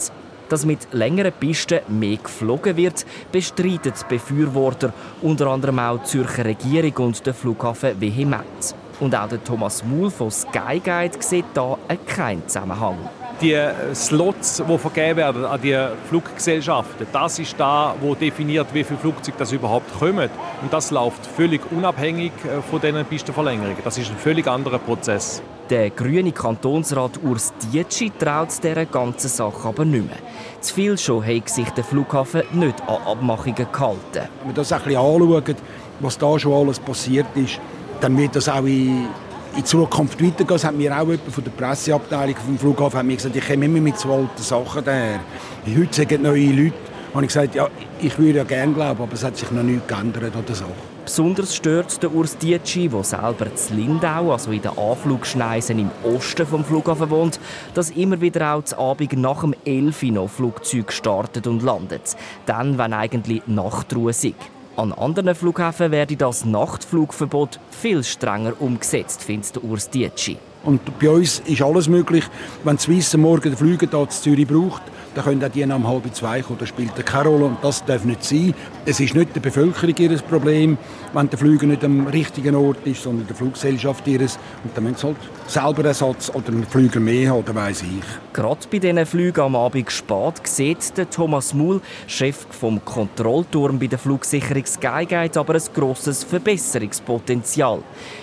Dass 0.48 0.66
mit 0.66 0.88
längeren 0.92 1.32
Pisten 1.38 1.80
mehr 1.88 2.16
geflogen 2.16 2.76
wird, 2.76 3.06
bestreiten 3.30 3.92
die 4.00 4.04
Befürworter, 4.08 4.92
unter 5.22 5.46
anderem 5.46 5.78
auch 5.78 5.98
die 5.98 6.06
Zürcher 6.06 6.44
Regierung 6.44 7.06
und 7.06 7.24
der 7.24 7.34
Flughafen 7.34 8.00
vehement. 8.00 8.74
Und 9.00 9.14
auch 9.14 9.28
der 9.28 9.42
Thomas 9.42 9.82
Muhl 9.82 10.10
von 10.10 10.30
Sky 10.30 10.80
Guide 10.84 11.16
sieht 11.20 11.46
da 11.54 11.78
keinen 12.06 12.46
Zusammenhang. 12.46 12.98
die 13.40 13.58
Slots, 13.94 14.62
die 14.68 14.78
vergeben 14.78 15.16
werden 15.16 15.44
an 15.44 15.60
die 15.60 15.76
Fluggesellschaften, 16.08 17.06
das 17.12 17.38
ist 17.38 17.58
da, 17.58 17.94
wo 18.00 18.14
definiert, 18.14 18.68
wie 18.72 18.84
viele 18.84 18.98
Flugzeuge 18.98 19.38
das 19.38 19.52
überhaupt 19.52 19.98
kommen. 19.98 20.28
Und 20.62 20.72
das 20.72 20.90
läuft 20.90 21.24
völlig 21.26 21.60
unabhängig 21.72 22.32
äh, 22.44 22.60
von 22.62 22.80
diesen 22.80 23.04
Pistenverlängerungen. 23.04 23.78
Das 23.82 23.96
ist 23.98 24.10
ein 24.10 24.16
völlig 24.16 24.46
anderer 24.46 24.78
Prozess. 24.78 25.42
Der 25.70 25.90
grüne 25.90 26.32
Kantonsrat 26.32 27.20
Urs 27.22 27.52
Dietschi 27.62 28.10
traut 28.10 28.48
dieser 28.62 28.86
ganzen 28.86 29.28
Sache 29.28 29.68
aber 29.68 29.84
nicht 29.84 30.06
mehr. 30.06 30.16
Zu 30.60 30.74
viel 30.74 30.98
schon 30.98 31.24
hat 31.24 31.48
sich 31.48 31.70
der 31.70 31.84
Flughafen 31.84 32.42
nicht 32.52 32.80
an 32.82 32.98
Abmachungen 33.06 33.54
gehalten. 33.54 34.28
Wenn 34.40 34.48
wir 34.48 34.54
das 34.54 34.72
ein 34.72 34.82
bisschen 34.82 34.98
anschauen, 34.98 35.56
was 36.00 36.18
da 36.18 36.38
schon 36.38 36.52
alles 36.54 36.80
passiert 36.80 37.26
ist, 37.36 37.60
dann 38.00 38.16
wird 38.16 38.36
das 38.36 38.48
auch 38.48 38.64
in 38.64 39.08
in 39.56 39.64
Zukunft 39.64 40.22
weitergehen. 40.22 40.48
Das 40.48 40.64
hat 40.64 40.74
mir 40.74 40.96
auch 40.96 41.06
jemand 41.06 41.32
von 41.32 41.44
der 41.44 41.50
Presseabteilung 41.50 42.36
vom 42.36 42.58
Flughafen 42.58 42.98
hat 42.98 43.06
mir 43.06 43.16
gesagt, 43.16 43.36
ich 43.36 43.46
komme 43.46 43.64
immer 43.66 43.80
mit 43.80 43.98
so 43.98 44.12
alten 44.12 44.42
Sachen 44.42 44.84
daher. 44.84 45.20
Heute 45.66 45.94
sagen 45.94 46.22
neue 46.22 46.50
Leute, 46.52 46.74
habe 47.12 47.24
ich 47.24 47.28
gesagt, 47.28 47.54
ja, 47.54 47.68
ich 48.00 48.18
würde 48.18 48.38
ja 48.38 48.44
gerne 48.44 48.72
glauben, 48.72 49.02
aber 49.02 49.12
es 49.12 49.24
hat 49.24 49.36
sich 49.36 49.50
noch 49.50 49.62
nichts 49.62 49.86
geändert 49.86 50.34
oder 50.36 50.54
so. 50.54 50.66
Besonders 51.04 51.56
stört 51.56 52.00
der 52.02 52.14
Urs 52.14 52.38
Dietschi, 52.38 52.88
der 52.88 53.02
selber 53.02 53.52
zu 53.56 53.74
Lindau, 53.74 54.32
also 54.32 54.52
in 54.52 54.62
den 54.62 54.78
Anflugschneisen 54.78 55.78
im 55.78 55.90
Osten 56.04 56.46
vom 56.46 56.64
Flughafen 56.64 57.10
wohnt, 57.10 57.40
dass 57.74 57.90
immer 57.90 58.20
wieder 58.20 58.54
auch 58.54 58.62
zu 58.62 58.78
Abend 58.78 59.12
nach 59.14 59.40
dem 59.40 59.54
11 59.64 60.02
Uhr 60.04 60.12
noch 60.12 60.30
Flugzeuge 60.30 60.92
startet 60.92 61.48
und 61.48 61.62
landet. 61.62 62.16
Dann, 62.46 62.78
wenn 62.78 62.92
eigentlich 62.92 63.42
Nachtruhe 63.46 64.10
ist. 64.10 64.34
An 64.76 64.92
anderen 64.92 65.34
Flughäfen 65.34 65.90
werde 65.90 66.16
das 66.16 66.44
Nachtflugverbot 66.44 67.58
viel 67.70 68.04
strenger 68.04 68.54
umgesetzt, 68.60 69.22
findet 69.22 69.62
Urs 69.62 69.90
Dietschi. 69.90 70.38
Und 70.62 70.98
bei 70.98 71.08
uns 71.08 71.40
ist 71.46 71.62
alles 71.62 71.88
möglich. 71.88 72.24
Wenn 72.64 72.76
die 72.76 72.82
Swiss 72.82 73.16
morgen 73.16 73.42
den 73.42 73.56
Flüge 73.56 73.88
hier 73.90 74.00
in 74.00 74.10
Zürich 74.10 74.46
braucht, 74.46 74.82
dann 75.14 75.24
können 75.24 75.42
auch 75.42 75.48
die 75.48 75.64
um 75.64 75.88
halb 75.88 76.14
zwei 76.14 76.40
kommen. 76.42 76.58
Das 76.58 76.68
spielt 76.68 76.94
keine 77.04 77.28
Rolle 77.28 77.46
und 77.46 77.58
das 77.62 77.84
darf 77.84 78.04
nicht 78.04 78.22
sein. 78.22 78.54
Es 78.84 79.00
ist 79.00 79.14
nicht 79.14 79.34
der 79.34 79.40
Bevölkerung 79.40 79.94
ihr 79.98 80.16
Problem, 80.18 80.78
wenn 81.12 81.28
der 81.28 81.38
Flüger 81.38 81.66
nicht 81.66 81.84
am 81.84 82.06
richtigen 82.06 82.54
Ort 82.54 82.86
ist, 82.86 83.02
sondern 83.02 83.26
der 83.26 83.34
Fluggesellschaft 83.34 84.06
ihres. 84.06 84.38
Und 84.62 84.76
dann 84.76 84.84
müssen 84.84 84.96
sie 84.98 85.06
halt 85.06 85.16
selber 85.46 85.84
Ersatz 85.84 86.30
oder 86.32 86.48
einen 86.48 86.64
Flüger 86.64 87.00
mehr 87.00 87.32
haben, 87.32 87.54
weiss 87.54 87.82
ich. 87.82 88.32
Gerade 88.32 88.60
bei 88.70 88.78
diesen 88.78 89.04
Flügen 89.04 89.40
am 89.40 89.56
Abend 89.56 89.90
spät 89.90 90.34
sieht 90.44 90.96
der 90.96 91.10
Thomas 91.10 91.54
Muhl, 91.54 91.80
Chef 92.06 92.46
vom 92.50 92.84
Kontrollturm 92.84 93.78
bei 93.78 93.88
der 93.88 93.98
Flugsicherung 93.98 94.64
Skygate, 94.64 95.40
aber 95.40 95.54
ein 95.54 95.62
grosses 95.74 96.22
Verbesserungspotenzial. 96.22 97.82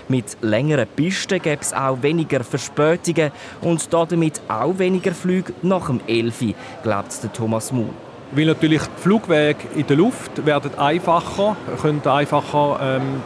Mit 0.10 0.38
längeren 0.42 0.88
Pisten 0.96 1.42
gäbe 1.42 1.62
es 1.62 1.74
auch 1.74 2.02
weniger 2.02 2.44
Verspätungen 2.44 3.32
und 3.62 3.94
damit 3.94 4.42
auch 4.48 4.78
weniger 4.80 5.12
Flüge 5.12 5.54
nach 5.62 5.88
dem 5.88 6.00
11 6.08 6.56
glaubt 6.82 7.24
der 7.24 7.34
Thomas 7.34 7.74
Muhl. 7.74 7.90
Weil 8.32 8.46
natürlich 8.46 8.82
die 8.82 9.02
Flugwege 9.02 9.60
in 9.76 9.88
der 9.88 9.98
Luft 9.98 10.46
werden 10.46 10.78
einfacher, 10.78 11.58
können 11.82 12.06
einfacher 12.06 12.80
ähm, 12.82 13.22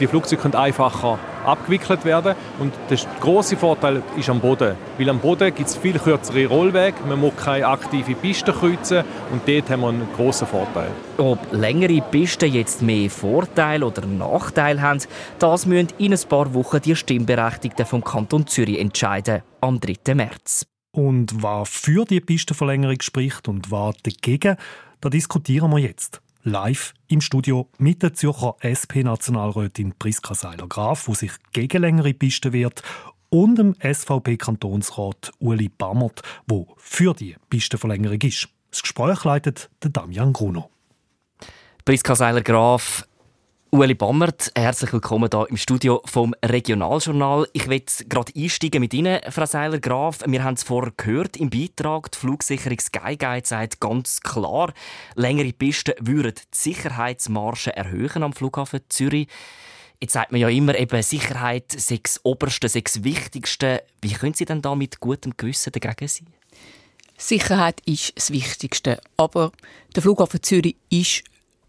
die 0.00 0.06
Flugzeuge 0.06 0.42
können 0.42 0.54
einfacher 0.54 1.18
abgewickelt 1.44 2.04
werden. 2.04 2.34
Und 2.58 2.72
der 2.90 2.98
große 3.20 3.56
Vorteil 3.56 4.02
ist 4.16 4.28
am 4.28 4.40
Boden. 4.40 4.76
Weil 4.98 5.08
am 5.08 5.18
Boden 5.18 5.54
gibt 5.54 5.68
es 5.68 5.76
viel 5.76 5.98
kürzere 5.98 6.46
Rollwege, 6.46 6.96
man 7.08 7.20
muss 7.20 7.36
keine 7.36 7.66
aktive 7.66 8.14
Piste 8.14 8.52
kreuzen 8.52 9.04
und 9.32 9.46
dort 9.46 9.70
haben 9.70 9.80
wir 9.80 9.88
einen 9.88 10.08
grossen 10.16 10.46
Vorteil. 10.46 10.90
Ob 11.16 11.38
längere 11.52 12.00
Pisten 12.00 12.52
jetzt 12.52 12.82
mehr 12.82 13.10
Vorteil 13.10 13.82
oder 13.82 14.06
Nachteil 14.06 14.80
haben, 14.80 15.00
das 15.38 15.66
müssen 15.66 15.88
in 15.98 16.12
ein 16.12 16.20
paar 16.28 16.52
Wochen 16.54 16.80
die 16.80 16.96
Stimmberechtigten 16.96 17.86
vom 17.86 18.04
Kanton 18.04 18.46
Zürich 18.46 18.78
entscheiden, 18.78 19.42
am 19.60 19.80
3. 19.80 20.14
März. 20.14 20.66
Und 20.92 21.42
was 21.42 21.68
für 21.68 22.04
die 22.04 22.20
Pistenverlängerung 22.20 23.00
spricht 23.00 23.48
und 23.48 23.70
was 23.70 23.96
dagegen, 24.02 24.56
da 25.00 25.08
diskutieren 25.08 25.70
wir 25.70 25.78
jetzt. 25.78 26.20
Live 26.42 26.94
im 27.08 27.20
Studio 27.20 27.68
mit 27.78 28.02
der 28.02 28.14
Zürcher 28.14 28.56
SP-Nationalrätin 28.60 29.94
Priska 29.98 30.34
Seiler-Graf, 30.34 31.06
die 31.06 31.14
sich 31.14 31.32
gegen 31.52 31.82
längere 31.82 32.14
Pisten 32.14 32.52
wehrt, 32.52 32.82
und 33.30 33.56
dem 33.56 33.74
SVP-Kantonsrat 33.80 35.32
Uli 35.38 35.68
Bammert, 35.68 36.22
der 36.46 36.66
für 36.76 37.14
die 37.14 37.36
Pistenverlängerung 37.50 38.20
ist. 38.22 38.48
Das 38.70 38.82
Gespräch 38.82 39.24
leitet 39.24 39.70
Damian 39.80 40.32
Gruno. 40.32 40.70
Priska 41.84 42.14
Seiler-Graf, 42.14 43.07
Ueli 43.70 43.92
Bammert, 43.92 44.50
herzlich 44.56 44.94
willkommen 44.94 45.28
hier 45.30 45.46
im 45.50 45.58
Studio 45.58 46.00
vom 46.06 46.34
Regionaljournal. 46.42 47.46
Ich 47.52 47.68
will 47.68 47.82
gerade 48.08 48.32
einsteigen 48.34 48.80
mit 48.80 48.94
Ihnen, 48.94 49.20
Frau 49.28 49.44
Seiler-Graf. 49.44 50.20
Wir 50.26 50.42
haben 50.42 50.54
es 50.54 50.62
vorher 50.62 50.90
gehört 50.96 51.36
im 51.36 51.50
Beitrag. 51.50 52.10
Die 52.10 52.18
Flugsicherung 52.18 52.78
Skyguide 52.80 53.46
sagt 53.46 53.78
ganz 53.78 54.22
klar, 54.22 54.72
längere 55.16 55.52
Pisten 55.52 55.92
würden 56.00 56.32
die 56.34 56.58
Sicherheitsmarge 56.58 57.76
erhöhen 57.76 58.22
am 58.22 58.32
Flughafen 58.32 58.80
Zürich. 58.88 59.28
Jetzt 60.00 60.14
sagt 60.14 60.32
man 60.32 60.40
ja 60.40 60.48
immer, 60.48 60.74
eben 60.78 61.02
Sicherheit 61.02 61.70
sei 61.70 62.00
das 62.02 62.24
Oberste, 62.24 62.70
sei 62.70 62.82
Wichtigste. 63.00 63.82
Wie 64.00 64.14
können 64.14 64.32
Sie 64.32 64.46
denn 64.46 64.62
da 64.62 64.74
mit 64.74 64.98
gutem 64.98 65.34
Gewissen 65.36 65.72
dagegen 65.72 66.08
sein? 66.08 66.28
Sicherheit 67.18 67.82
ist 67.84 68.16
das 68.16 68.30
Wichtigste. 68.32 68.98
Aber 69.18 69.52
der 69.94 70.02
Flughafen 70.02 70.42
Zürich 70.42 70.76
ist 70.88 71.24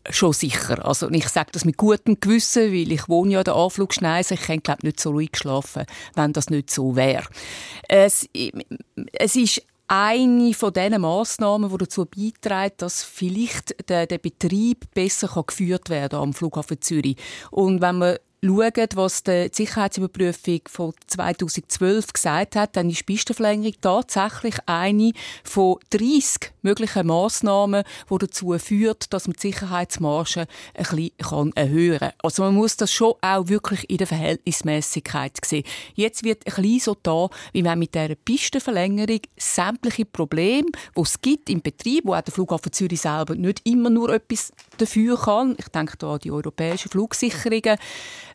schon 0.09 0.33
sicher. 0.33 0.85
Also 0.85 1.09
ich 1.09 1.27
sage 1.27 1.49
das 1.51 1.65
mit 1.65 1.77
gutem 1.77 2.19
Gewissen, 2.19 2.71
weil 2.71 2.91
ich 2.91 3.07
wohne 3.09 3.33
ja 3.33 3.39
an 3.39 3.45
der 3.45 3.55
Anflugschneise. 3.55 4.35
Ich 4.35 4.41
könnte 4.41 4.61
glaube 4.61 4.85
nicht 4.85 4.99
so 4.99 5.11
ruhig 5.11 5.31
schlafen, 5.35 5.85
wenn 6.15 6.33
das 6.33 6.49
nicht 6.49 6.69
so 6.69 6.95
wäre. 6.95 7.25
Es, 7.87 8.27
es 9.13 9.35
ist 9.35 9.61
eine 9.87 10.53
von 10.53 10.71
diesen 10.71 11.01
Massnahmen, 11.01 11.69
die 11.71 11.77
dazu 11.77 12.05
beiträgt, 12.05 12.81
dass 12.81 13.03
vielleicht 13.03 13.89
der, 13.89 14.05
der 14.05 14.19
Betrieb 14.19 14.85
besser 14.93 15.43
geführt 15.45 15.89
werden 15.89 16.11
kann 16.11 16.21
am 16.21 16.33
Flughafen 16.33 16.79
Zürich. 16.79 17.17
Und 17.49 17.81
wenn 17.81 17.97
man 17.97 18.17
schauen, 18.43 18.87
was 18.95 19.23
die 19.23 19.49
Sicherheitsüberprüfung 19.51 20.61
von 20.67 20.93
2012 21.07 22.13
gesagt 22.13 22.55
hat, 22.55 22.75
dann 22.75 22.89
ist 22.89 22.99
die 22.99 23.03
Pistenverlängerung 23.03 23.75
tatsächlich 23.81 24.55
eine 24.65 25.11
von 25.43 25.77
30 25.89 26.53
möglichen 26.61 27.07
Massnahmen, 27.07 27.83
die 28.09 28.17
dazu 28.17 28.57
führt, 28.57 29.13
dass 29.13 29.27
man 29.27 29.35
die 29.35 29.47
Sicherheitsmarge 29.51 30.47
ein 30.73 30.85
bisschen 30.85 31.55
erhöhen 31.55 31.99
kann. 31.99 32.11
Also 32.23 32.43
man 32.43 32.55
muss 32.55 32.77
das 32.77 32.91
schon 32.91 33.13
auch 33.21 33.47
wirklich 33.47 33.89
in 33.89 33.97
der 33.97 34.07
Verhältnismäßigkeit 34.07 35.37
sehen. 35.45 35.63
Jetzt 35.95 36.23
wird 36.23 36.45
ein 36.45 36.61
bisschen 36.61 36.79
so 36.79 36.97
da, 37.01 37.29
wie 37.53 37.63
wenn 37.63 37.79
mit 37.79 37.95
dieser 37.95 38.15
Pistenverlängerung 38.15 39.21
sämtliche 39.37 40.05
Probleme, 40.05 40.67
die 40.95 41.01
es 41.01 41.21
gibt 41.21 41.49
im 41.49 41.61
Betrieb, 41.61 42.05
wo 42.05 42.13
auch 42.13 42.21
der 42.21 42.33
Flughafen 42.33 42.71
Zürich 42.71 43.01
selber 43.01 43.35
nicht 43.35 43.61
immer 43.67 43.89
nur 43.89 44.09
etwas 44.09 44.51
dafür 44.77 45.17
kann, 45.19 45.55
ich 45.57 45.67
denke 45.69 45.97
da 45.97 46.13
an 46.13 46.19
die 46.19 46.31
europäischen 46.31 46.89
Flugsicherungen, 46.89 47.77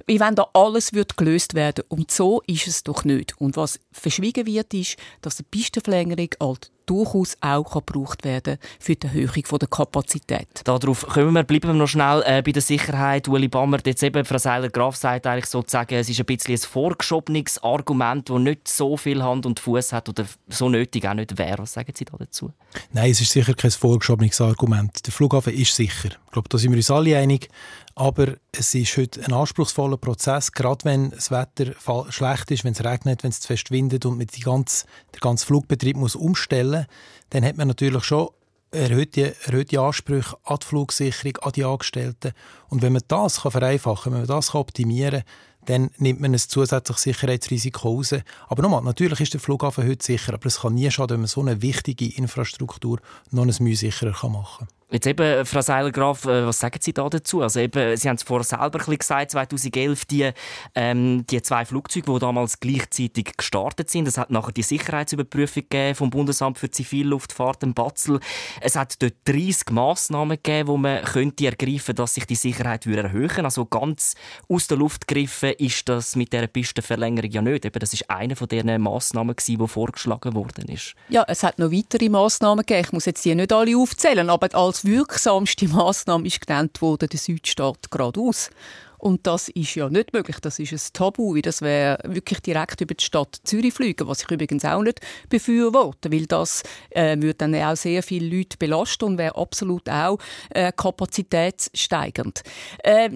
wie 0.07 0.21
wenn 0.21 0.35
da 0.35 0.49
alles 0.53 0.93
wird 0.93 1.17
gelöst 1.17 1.55
werden 1.55 1.85
Und 1.89 2.11
so 2.11 2.43
ist 2.47 2.67
es 2.67 2.83
doch 2.83 3.05
nicht. 3.05 3.41
Und 3.41 3.57
was 3.57 3.81
verschwiegen 3.93 4.47
wird, 4.47 4.75
ist, 4.75 4.97
dass 5.23 5.39
eine 5.39 5.47
Pistenverlängerung 5.51 6.31
halt 6.41 6.71
durchaus 6.87 7.37
auch 7.41 7.73
gebraucht 7.73 8.25
werden 8.25 8.59
für 8.79 8.97
die 8.97 9.07
Erhöhung 9.07 9.59
der 9.61 9.69
Kapazität. 9.69 10.49
Darauf 10.65 11.07
kommen 11.07 11.33
wir, 11.33 11.43
bleiben 11.43 11.69
wir 11.69 11.75
noch 11.75 11.89
schnell 11.89 12.23
äh, 12.27 12.43
bei 12.43 12.53
der 12.53 12.63
Sicherheit. 12.63 13.29
Ueli 13.29 13.49
Bammer, 13.49 13.79
jetzt 13.85 14.03
eben, 14.03 14.25
Frau 14.25 14.39
Seiler-Graf 14.39 14.97
sagt 14.97 15.27
eigentlich 15.27 15.47
sozusagen, 15.47 15.95
es 15.95 16.09
ist 16.09 16.21
ein 16.21 16.27
bisschen 16.27 16.55
ein 16.55 16.59
vorgeschobenes 16.59 17.63
Argument, 17.63 18.29
das 18.29 18.39
nicht 18.39 18.69
so 18.69 18.97
viel 18.97 19.23
Hand 19.23 19.47
und 19.47 19.61
Fuß 19.61 19.93
hat 19.93 20.09
oder 20.09 20.27
so 20.49 20.69
nötig 20.69 21.07
auch 21.07 21.15
nicht 21.15 21.37
wäre. 21.39 21.59
Was 21.59 21.73
sagen 21.73 21.93
Sie 21.95 22.05
da 22.05 22.17
dazu? 22.19 22.51
Nein, 22.93 23.11
es 23.11 23.21
ist 23.21 23.33
sicher 23.33 23.55
kein 23.55 23.71
vorgeschobenes 23.71 24.41
Argument. 24.41 25.07
Der 25.07 25.13
Flughafen 25.13 25.55
ist 25.55 25.75
sicher. 25.75 26.11
Ich 26.27 26.33
glaube, 26.33 26.49
da 26.49 26.59
sind 26.59 26.73
wir 26.73 26.77
uns 26.77 26.91
alle 26.91 27.17
einig. 27.17 27.49
Aber 27.97 28.35
es 28.51 28.75
ist 28.75 28.97
heute 28.97 29.25
ein 29.25 29.33
anspruchsvoller 29.33 29.97
Prozess, 29.97 30.51
gerade 30.51 30.85
wenn 30.85 31.11
das 31.11 31.31
Wetter 31.31 31.75
schlecht 32.11 32.51
ist, 32.51 32.65
wenn 32.65 32.73
es 32.73 32.85
regnet, 32.85 33.23
wenn 33.23 33.31
es 33.31 33.41
zu 33.41 33.47
fest 33.47 33.71
windet 33.71 34.05
und 34.05 34.19
man 34.19 34.27
die 34.27 34.41
ganze, 34.41 34.87
den 35.15 35.21
ganzen 35.21 35.47
Flugbetrieb 35.47 35.97
muss 35.97 36.17
umstellen 36.17 36.87
dann 37.31 37.45
hat 37.45 37.57
man 37.57 37.67
natürlich 37.67 38.05
schon 38.05 38.29
erhöhte, 38.71 39.35
erhöhte 39.45 39.81
Ansprüche 39.81 40.37
an 40.45 40.59
die 40.63 40.67
Flugsicherung, 40.67 41.37
an 41.39 41.53
die 41.53 41.65
Angestellten. 41.65 42.33
Und 42.69 42.83
wenn 42.83 42.93
man 42.93 43.03
das 43.09 43.43
kann 43.43 43.53
vereinfachen 43.53 44.05
kann, 44.05 44.13
wenn 44.13 44.21
man 44.21 44.29
das 44.29 44.53
kann 44.53 44.61
optimieren 44.61 45.23
kann, 45.23 45.65
dann 45.67 45.91
nimmt 45.97 46.21
man 46.21 46.33
ein 46.33 46.39
zusätzliches 46.39 47.03
Sicherheitsrisiko 47.03 47.89
raus. 47.89 48.15
Aber 48.49 48.63
nochmal, 48.63 48.83
natürlich 48.83 49.21
ist 49.21 49.33
der 49.33 49.41
Flughafen 49.41 49.89
heute 49.89 50.05
sicher, 50.05 50.35
aber 50.35 50.47
es 50.47 50.61
kann 50.61 50.75
nie 50.75 50.91
schaden, 50.91 51.15
wenn 51.15 51.21
man 51.21 51.27
so 51.27 51.41
eine 51.41 51.63
wichtige 51.63 52.15
Infrastruktur 52.17 53.01
noch 53.31 53.45
ein 53.45 53.53
sicherer 53.53 54.29
machen 54.29 54.67
kann. 54.67 54.84
Jetzt 54.91 55.07
eben, 55.07 55.45
Frau 55.47 55.61
Seiler-Graf, 55.61 56.27
äh, 56.27 56.47
was 56.47 56.59
sagen 56.59 56.79
Sie 56.81 56.93
da 56.93 57.09
dazu? 57.09 57.43
Also 57.43 57.61
eben, 57.61 57.97
Sie 57.97 58.09
haben 58.09 58.17
es 58.17 58.23
vorher 58.23 58.45
selber 58.45 58.79
gesagt, 58.79 59.31
2011 59.33 60.05
die, 60.05 60.31
ähm, 60.75 61.25
die 61.27 61.43
zwei 61.43 61.65
Flugzeuge, 61.65 62.13
die 62.13 62.19
damals 62.19 62.61
gleichzeitig 62.61 63.37
gestartet 63.37 63.91
sind. 63.91 64.07
Es 64.07 64.19
hat 64.19 64.31
nachher 64.31 64.53
die 64.53 64.63
Sicherheitsüberprüfung 64.63 65.65
vom 65.95 66.11
Bundesamt 66.11 66.59
für 66.59 66.71
Zivilluftfahrt 66.71 67.63
in 67.63 67.75
Batzel. 67.75 68.21
Es 68.61 68.77
hat 68.77 69.03
dort 69.03 69.15
30 69.25 69.71
Massnahmen 69.71 70.37
gegeben, 70.43 70.69
wo 70.69 70.77
man 70.77 71.03
könnte 71.03 71.47
ergreifen, 71.47 71.95
dass 71.95 72.15
sich 72.15 72.27
die 72.27 72.35
Sicherheit 72.35 72.87
würde 72.87 73.05
erhöhen. 73.05 73.45
Also 73.45 73.65
ganz 73.65 74.15
aus 74.49 74.67
der 74.67 74.77
Luft 74.77 75.07
gegriffen 75.07 75.53
ist 75.59 75.89
das 75.89 76.15
mit 76.15 76.33
der 76.33 76.47
Pistenverlängerung 76.47 77.31
ja 77.31 77.43
nicht. 77.43 77.65
Eben, 77.65 77.79
das 77.79 77.93
ist 77.95 78.11
eine 78.11 78.37
von 78.37 78.49
diesen 78.49 78.81
Massnahmen, 78.83 79.35
die 79.47 79.59
vorgeschlagen 79.67 80.35
worden 80.35 80.69
ist. 80.69 80.95
Ja, 81.09 81.25
es 81.27 81.43
hat 81.43 81.59
noch 81.59 81.73
weitere 81.73 82.09
Massnahmen 82.09 82.65
gegeben. 82.65 82.85
Ich 82.87 82.93
muss 82.93 83.07
jetzt 83.07 83.25
die 83.25 83.35
nicht 83.35 83.53
alle 83.53 83.77
aufzählen, 83.77 84.29
aber 84.29 84.49
als 84.85 84.91
wirksamste 84.91 85.69
Maßnahme 85.69 86.27
ist 86.27 86.47
genannt 86.47 86.81
worden, 86.83 87.09
der 87.09 87.19
Südstaat 87.19 87.91
geradeaus. 87.91 88.51
Und 88.99 89.27
das 89.27 89.49
ist 89.51 89.75
ja 89.75 89.91
nicht 89.91 90.15
möglich. 90.15 90.37
Das 90.41 90.59
ist 90.59 90.73
ein 90.73 90.93
Tabu, 90.95 91.35
wie 91.35 91.43
das 91.43 91.61
wäre 91.61 91.99
wirklich 92.05 92.41
direkt 92.41 92.81
über 92.81 92.95
die 92.95 93.05
Stadt 93.05 93.37
Zürich 93.45 93.75
fliegen, 93.75 94.09
was 94.09 94.23
ich 94.23 94.31
übrigens 94.31 94.65
auch 94.65 94.83
nicht 94.83 95.01
befürworte, 95.29 96.11
weil 96.11 96.27
das 96.27 96.63
äh, 96.91 97.17
würde 97.17 97.35
dann 97.35 97.55
auch 97.55 97.77
sehr 97.77 98.03
viele 98.03 98.35
Leute 98.35 98.57
belasten 98.57 99.05
und 99.05 99.19
wäre 99.19 99.37
absolut 99.37 99.91
auch 99.91 100.19
äh, 100.51 100.73
kapazitätssteigernd. 100.73 102.43
Äh, 102.83 103.11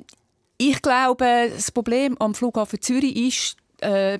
ich 0.59 0.83
glaube, 0.83 1.51
das 1.55 1.71
Problem 1.71 2.17
am 2.19 2.35
Flughafen 2.35 2.83
Zürich 2.83 3.17
ist, 3.17 3.57
äh, 3.81 4.19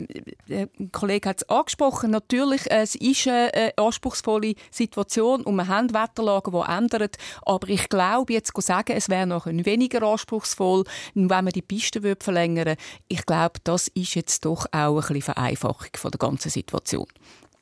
der 0.49 0.69
Kollege 0.93 1.29
hat 1.29 1.43
es 1.43 1.49
angesprochen, 1.49 2.11
natürlich, 2.11 2.71
es 2.71 2.95
ist 2.95 3.27
eine 3.27 3.73
anspruchsvolle 3.77 4.55
Situation 4.71 5.43
und 5.43 5.57
wir 5.57 5.69
haben 5.69 5.93
Wetterlagen, 5.93 6.53
die 6.53 6.71
ändern, 6.71 7.09
aber 7.43 7.69
ich 7.69 7.89
glaube, 7.89 8.33
jetzt 8.33 8.53
zu 8.55 8.61
sagen, 8.61 8.93
es 8.97 9.09
wäre 9.09 9.27
noch 9.27 9.47
weniger 9.47 10.03
anspruchsvoll, 10.03 10.85
wenn 11.15 11.29
man 11.29 11.49
die 11.49 11.63
Piste 11.63 12.17
verlängern 12.21 12.69
würde, 12.69 12.77
ich 13.09 13.25
glaube, 13.27 13.61
das 13.65 13.89
ist 13.89 14.15
jetzt 14.15 14.45
doch 14.45 14.67
auch 14.73 14.97
ein 14.97 15.01
bisschen 15.01 15.23
Vereinfachung 15.23 15.89
von 15.97 16.11
der 16.11 16.19
ganzen 16.19 16.51
Situation. 16.51 17.07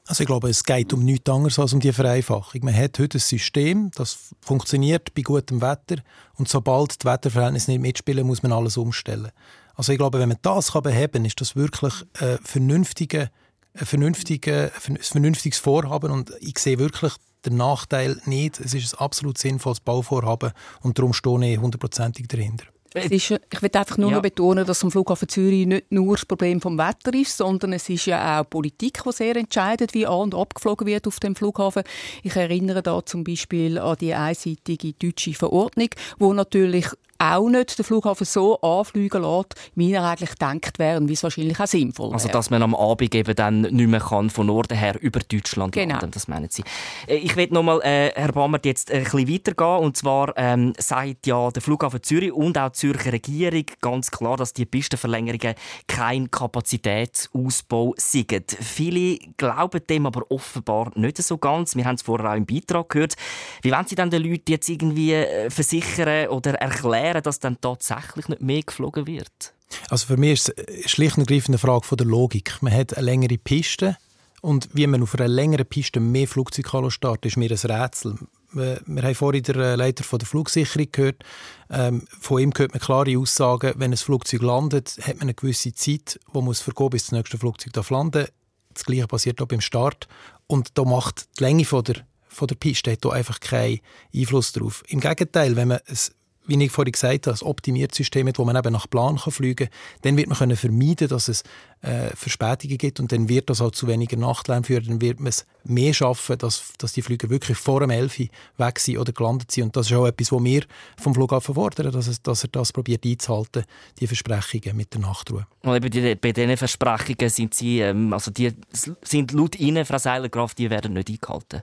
Also 0.09 0.23
ich 0.23 0.29
glaube, 0.29 0.49
es 0.49 0.63
geht 0.63 0.93
um 0.93 1.05
nichts 1.05 1.29
anderes 1.29 1.59
als 1.59 1.73
um 1.73 1.81
die 1.81 1.93
Vereinfachung. 1.93 2.61
Man 2.65 2.77
hat 2.77 2.99
heute 3.01 3.19
ein 3.19 3.21
System, 3.21 3.91
das 3.97 4.35
funktioniert 4.41 5.13
bei 5.15 5.23
gutem 5.23 5.61
Wetter 5.61 5.97
und 6.37 6.49
sobald 6.49 7.03
die 7.03 7.07
Wetterverhältnisse 7.07 7.73
nicht 7.73 7.81
mitspielen, 7.81 8.27
muss 8.27 8.43
man 8.43 8.53
alles 8.53 8.77
umstellen. 8.77 9.33
Also 9.77 9.93
ich 9.93 9.99
glaube, 9.99 10.19
wenn 10.19 10.29
man 10.29 10.39
das 10.43 10.73
kann 10.73 10.83
beheben 10.83 11.13
kann, 11.13 11.25
ist 11.25 11.41
das 11.41 11.55
wirklich 11.55 11.95
ein, 12.19 12.39
vernünftige, 12.43 13.31
ein, 13.75 13.87
vernünftige, 13.87 14.73
ein 14.87 14.99
vernünftiges 15.01 15.59
Vorhaben 15.59 16.11
und 16.11 16.33
ich 16.41 16.59
sehe 16.59 16.79
wirklich 16.79 17.13
den 17.45 17.57
Nachteil 17.57 18.21
nicht. 18.25 18.59
Es 18.59 18.75
ist 18.75 18.95
ein 18.95 19.01
absolut 19.01 19.39
sinnvolles 19.39 19.81
Bauvorhaben 19.81 20.53
und 20.81 20.99
darum 20.99 21.13
stehe 21.13 21.53
ich 21.53 21.61
hundertprozentig 21.61 22.27
dahinter. 22.27 22.65
Ist, 22.95 23.31
ich 23.31 23.31
will 23.31 23.71
einfach 23.75 23.99
nur 23.99 24.11
ja. 24.11 24.17
noch 24.17 24.23
betonen, 24.23 24.65
dass 24.65 24.83
am 24.83 24.91
Flughafen 24.91 25.29
Zürich 25.29 25.67
nicht 25.67 25.93
nur 25.93 26.17
das 26.17 26.25
Problem 26.25 26.63
vom 26.63 26.79
Wetter 26.79 27.13
ist, 27.13 27.37
sondern 27.37 27.75
es 27.75 27.91
ist 27.91 28.07
ja 28.07 28.41
auch 28.41 28.49
Politik, 28.49 29.03
die 29.05 29.13
sehr 29.13 29.37
entscheidet, 29.37 29.93
wie 29.93 30.07
an- 30.07 30.15
und 30.15 30.35
abgeflogen 30.35 30.87
wird 30.87 31.07
auf 31.07 31.21
dem 31.21 31.37
Flughafen. 31.37 31.83
Ich 32.23 32.35
erinnere 32.37 32.83
da 32.83 33.05
zum 33.05 33.23
Beispiel 33.23 33.79
an 33.79 33.97
die 34.01 34.15
einseitige 34.15 34.95
deutsche 34.95 35.35
Verordnung, 35.35 35.89
wo 36.19 36.33
natürlich 36.33 36.87
auch 37.19 37.49
nicht 37.49 37.79
den 37.79 37.85
Flughafen 37.85 38.27
so 38.27 38.61
anfliegen 38.61 39.23
lässt, 39.23 39.55
wie 39.75 39.93
er 39.93 40.05
eigentlich 40.05 40.35
denkt 40.35 40.79
wäre 40.79 41.07
wie 41.09 41.13
es 41.13 41.23
wahrscheinlich 41.23 41.59
auch 41.61 41.67
sinnvoll 41.67 42.07
wäre. 42.07 42.15
Also, 42.15 42.29
dass 42.29 42.51
man 42.51 42.63
am 42.63 42.75
Abend 42.75 43.15
eben 43.15 43.35
dann 43.35 43.63
nicht 43.63 43.89
mehr 43.89 44.01
kann 44.01 44.31
von 44.31 44.47
Norden 44.47 44.77
her 44.77 45.01
über 45.01 45.21
Deutschland 45.21 45.73
genau. 45.73 45.95
landen, 45.95 46.11
das 46.11 46.29
meinen 46.29 46.49
Sie. 46.51 46.65
Äh, 47.07 47.17
ich 47.17 47.37
will 47.37 47.49
nochmal, 47.51 47.81
äh, 47.83 48.13
Herr 48.15 48.33
Bammert, 48.33 48.67
jetzt 48.67 48.91
ein 48.91 49.05
bisschen 49.05 49.29
weitergehen. 49.29 49.85
Und 49.85 49.97
zwar 49.97 50.33
ähm, 50.37 50.73
sagt 50.79 51.27
ja 51.27 51.51
der 51.51 51.63
Flughafen 51.63 52.03
Zürich 52.03 52.33
und 52.33 52.59
auch 52.59 52.71
die 52.71 52.79
Zürcher 52.79 53.13
Regierung 53.13 53.65
ganz 53.81 54.11
klar, 54.11 54.37
dass 54.37 54.53
die 54.53 54.67
Pistenverlängerungen 54.67 55.55
kein 55.87 56.31
Kapazitätsausbau 56.31 57.95
sind. 57.97 58.57
Viele 58.61 59.19
glauben 59.37 59.81
dem 59.89 60.07
aber 60.07 60.23
offenbar 60.31 60.91
nicht 60.95 61.19
so 61.19 61.39
ganz. 61.39 61.77
Wir 61.77 61.85
haben 61.85 61.97
es 61.97 62.03
vorher 62.03 62.31
auch 62.31 62.37
im 62.37 62.47
Beitrag 62.47 62.89
gehört. 62.89 63.15
Wie 63.63 63.73
wollen 63.73 63.87
Sie 63.87 63.95
denn 63.95 64.11
den 64.11 64.23
Leuten 64.23 64.51
jetzt 64.51 64.69
irgendwie 64.69 65.13
äh, 65.15 65.51
versichern 65.51 66.29
oder 66.29 66.55
erklären, 66.55 67.06
erklären, 67.07 67.23
dass 67.23 67.41
dann 67.41 67.61
tatsächlich 67.61 68.29
nicht 68.29 68.43
mehr 68.43 68.63
geflogen 68.63 69.07
wird? 69.07 69.55
Also 69.89 70.07
für 70.07 70.17
mich 70.17 70.33
ist 70.33 70.55
es 70.57 70.91
schlicht 70.91 71.17
und 71.17 71.23
ergreifend 71.23 71.51
eine 71.51 71.59
Frage 71.59 71.87
von 71.87 71.99
der 71.99 72.07
Logik. 72.07 72.59
Man 72.61 72.73
hat 72.73 72.97
eine 72.97 73.05
längere 73.05 73.39
Piste 73.39 73.97
und 74.43 74.69
wie 74.73 74.87
man 74.87 75.03
auf 75.03 75.15
einer 75.15 75.29
längeren 75.29 75.67
Piste 75.67 76.01
mehr 76.01 76.29
Flugzeuge 76.29 76.91
starten 76.91 77.29
ist 77.29 77.37
mir 77.37 77.51
ein 77.51 77.71
Rätsel. 77.71 78.17
Wir, 78.53 78.81
haben 78.87 79.15
vorhin 79.15 79.43
den 79.43 79.57
Leiter 79.57 80.05
von 80.05 80.19
der 80.19 80.29
Flugsicherung 80.29 80.87
gehört. 80.93 81.25
Ähm, 81.69 82.07
von 82.21 82.41
ihm 82.41 82.53
hört 82.57 82.73
man 82.73 82.81
klare 82.81 83.19
Aussagen, 83.19 83.75
wenn 83.77 83.93
ein 83.93 83.97
Flugzeug 83.97 84.41
landet, 84.43 84.99
hat 85.03 85.17
man 85.17 85.23
eine 85.23 85.35
gewisse 85.35 85.75
Zeit, 85.75 86.21
man 86.33 86.49
es 86.49 86.61
vergehen 86.61 86.91
bis 86.91 87.07
das 87.07 87.13
nächste 87.13 87.39
Flugzeug 87.39 87.73
darf 87.73 87.91
landen. 87.91 88.27
Das 88.73 88.85
Gleiche 88.85 89.09
passiert 89.09 89.43
auch 89.43 89.47
beim 89.47 89.61
Start. 89.61 90.07
Und 90.47 90.79
da 90.79 90.85
macht 90.85 91.29
die 91.39 91.45
Länge 91.45 91.65
von 91.65 91.83
der, 91.85 91.97
von 92.29 92.47
der 92.47 92.55
Piste 92.55 92.93
hat 92.93 93.05
einfach 93.07 93.41
keinen 93.41 93.81
Einfluss 94.15 94.53
darauf. 94.53 94.85
Im 94.87 95.01
Gegenteil, 95.01 95.57
wenn 95.57 95.69
man 95.69 95.81
ein 95.87 95.99
wie 96.47 96.63
ich 96.63 96.71
vorhin 96.71 96.93
gesagt 96.93 97.27
habe, 97.27 97.37
ein 97.37 97.47
optimiertes 97.47 97.97
System 97.97 98.29
hat, 98.29 98.39
wo 98.39 98.45
man 98.45 98.57
eben 98.57 98.73
nach 98.73 98.89
Plan 98.89 99.19
fliegen 99.19 99.69
kann, 99.69 99.79
dann 100.03 100.17
wird 100.17 100.29
man 100.29 100.57
vermeiden, 100.57 101.09
dass 101.09 101.29
es 101.29 101.43
äh, 101.83 102.09
Verspätungen 102.15 102.79
gibt 102.79 103.01
und 103.01 103.13
dann 103.13 103.29
wird 103.29 103.51
das 103.51 103.61
auch 103.61 103.71
zu 103.71 103.87
weniger 103.87 104.17
Nachtlärm 104.17 104.65
führen. 104.65 104.87
Dann 104.87 105.01
wird 105.01 105.21
man 105.21 105.29
es 105.29 105.47
mehr 105.65 105.93
schaffen, 105.93 106.39
dass, 106.39 106.73
dass 106.79 106.93
die 106.93 107.03
Flüge 107.03 107.31
wirklich 107.31 107.57
vor 107.57 107.81
dem 107.81 107.91
11 107.91 108.29
weg 108.57 108.79
sind 108.79 108.99
oder 108.99 109.13
gelandet 109.13 109.51
sind. 109.51 109.65
Und 109.65 109.77
das 109.77 109.91
ist 109.91 109.97
auch 109.97 110.07
etwas, 110.07 110.33
was 110.33 110.45
wir 110.45 110.63
vom 110.97 111.15
Flughafen 111.15 111.55
fordern, 111.55 111.93
dass, 111.93 112.07
es, 112.07 112.23
dass 112.23 112.45
er 112.45 112.49
das 112.49 112.73
probiert 112.73 113.05
einzuhalten, 113.05 113.65
die 114.01 114.07
Versprechungen 114.07 114.77
mit 114.77 114.95
der 114.95 115.01
Nachtruhe. 115.01 115.47
Und 115.63 115.75
eben 115.75 115.91
die, 115.91 116.15
bei 116.15 116.33
diesen 116.33 116.57
Versprechungen 116.57 117.29
sind 117.29 117.55
sie, 117.55 117.81
ähm, 117.81 118.13
also 118.13 118.31
die 118.31 118.53
sind 118.73 119.33
laut 119.33 119.57
Ihnen, 119.57 119.85
Frau 119.85 119.99
Seilergraf, 119.99 120.55
die 120.55 120.71
werden 120.71 120.95
nicht 120.95 121.09
eingehalten. 121.09 121.63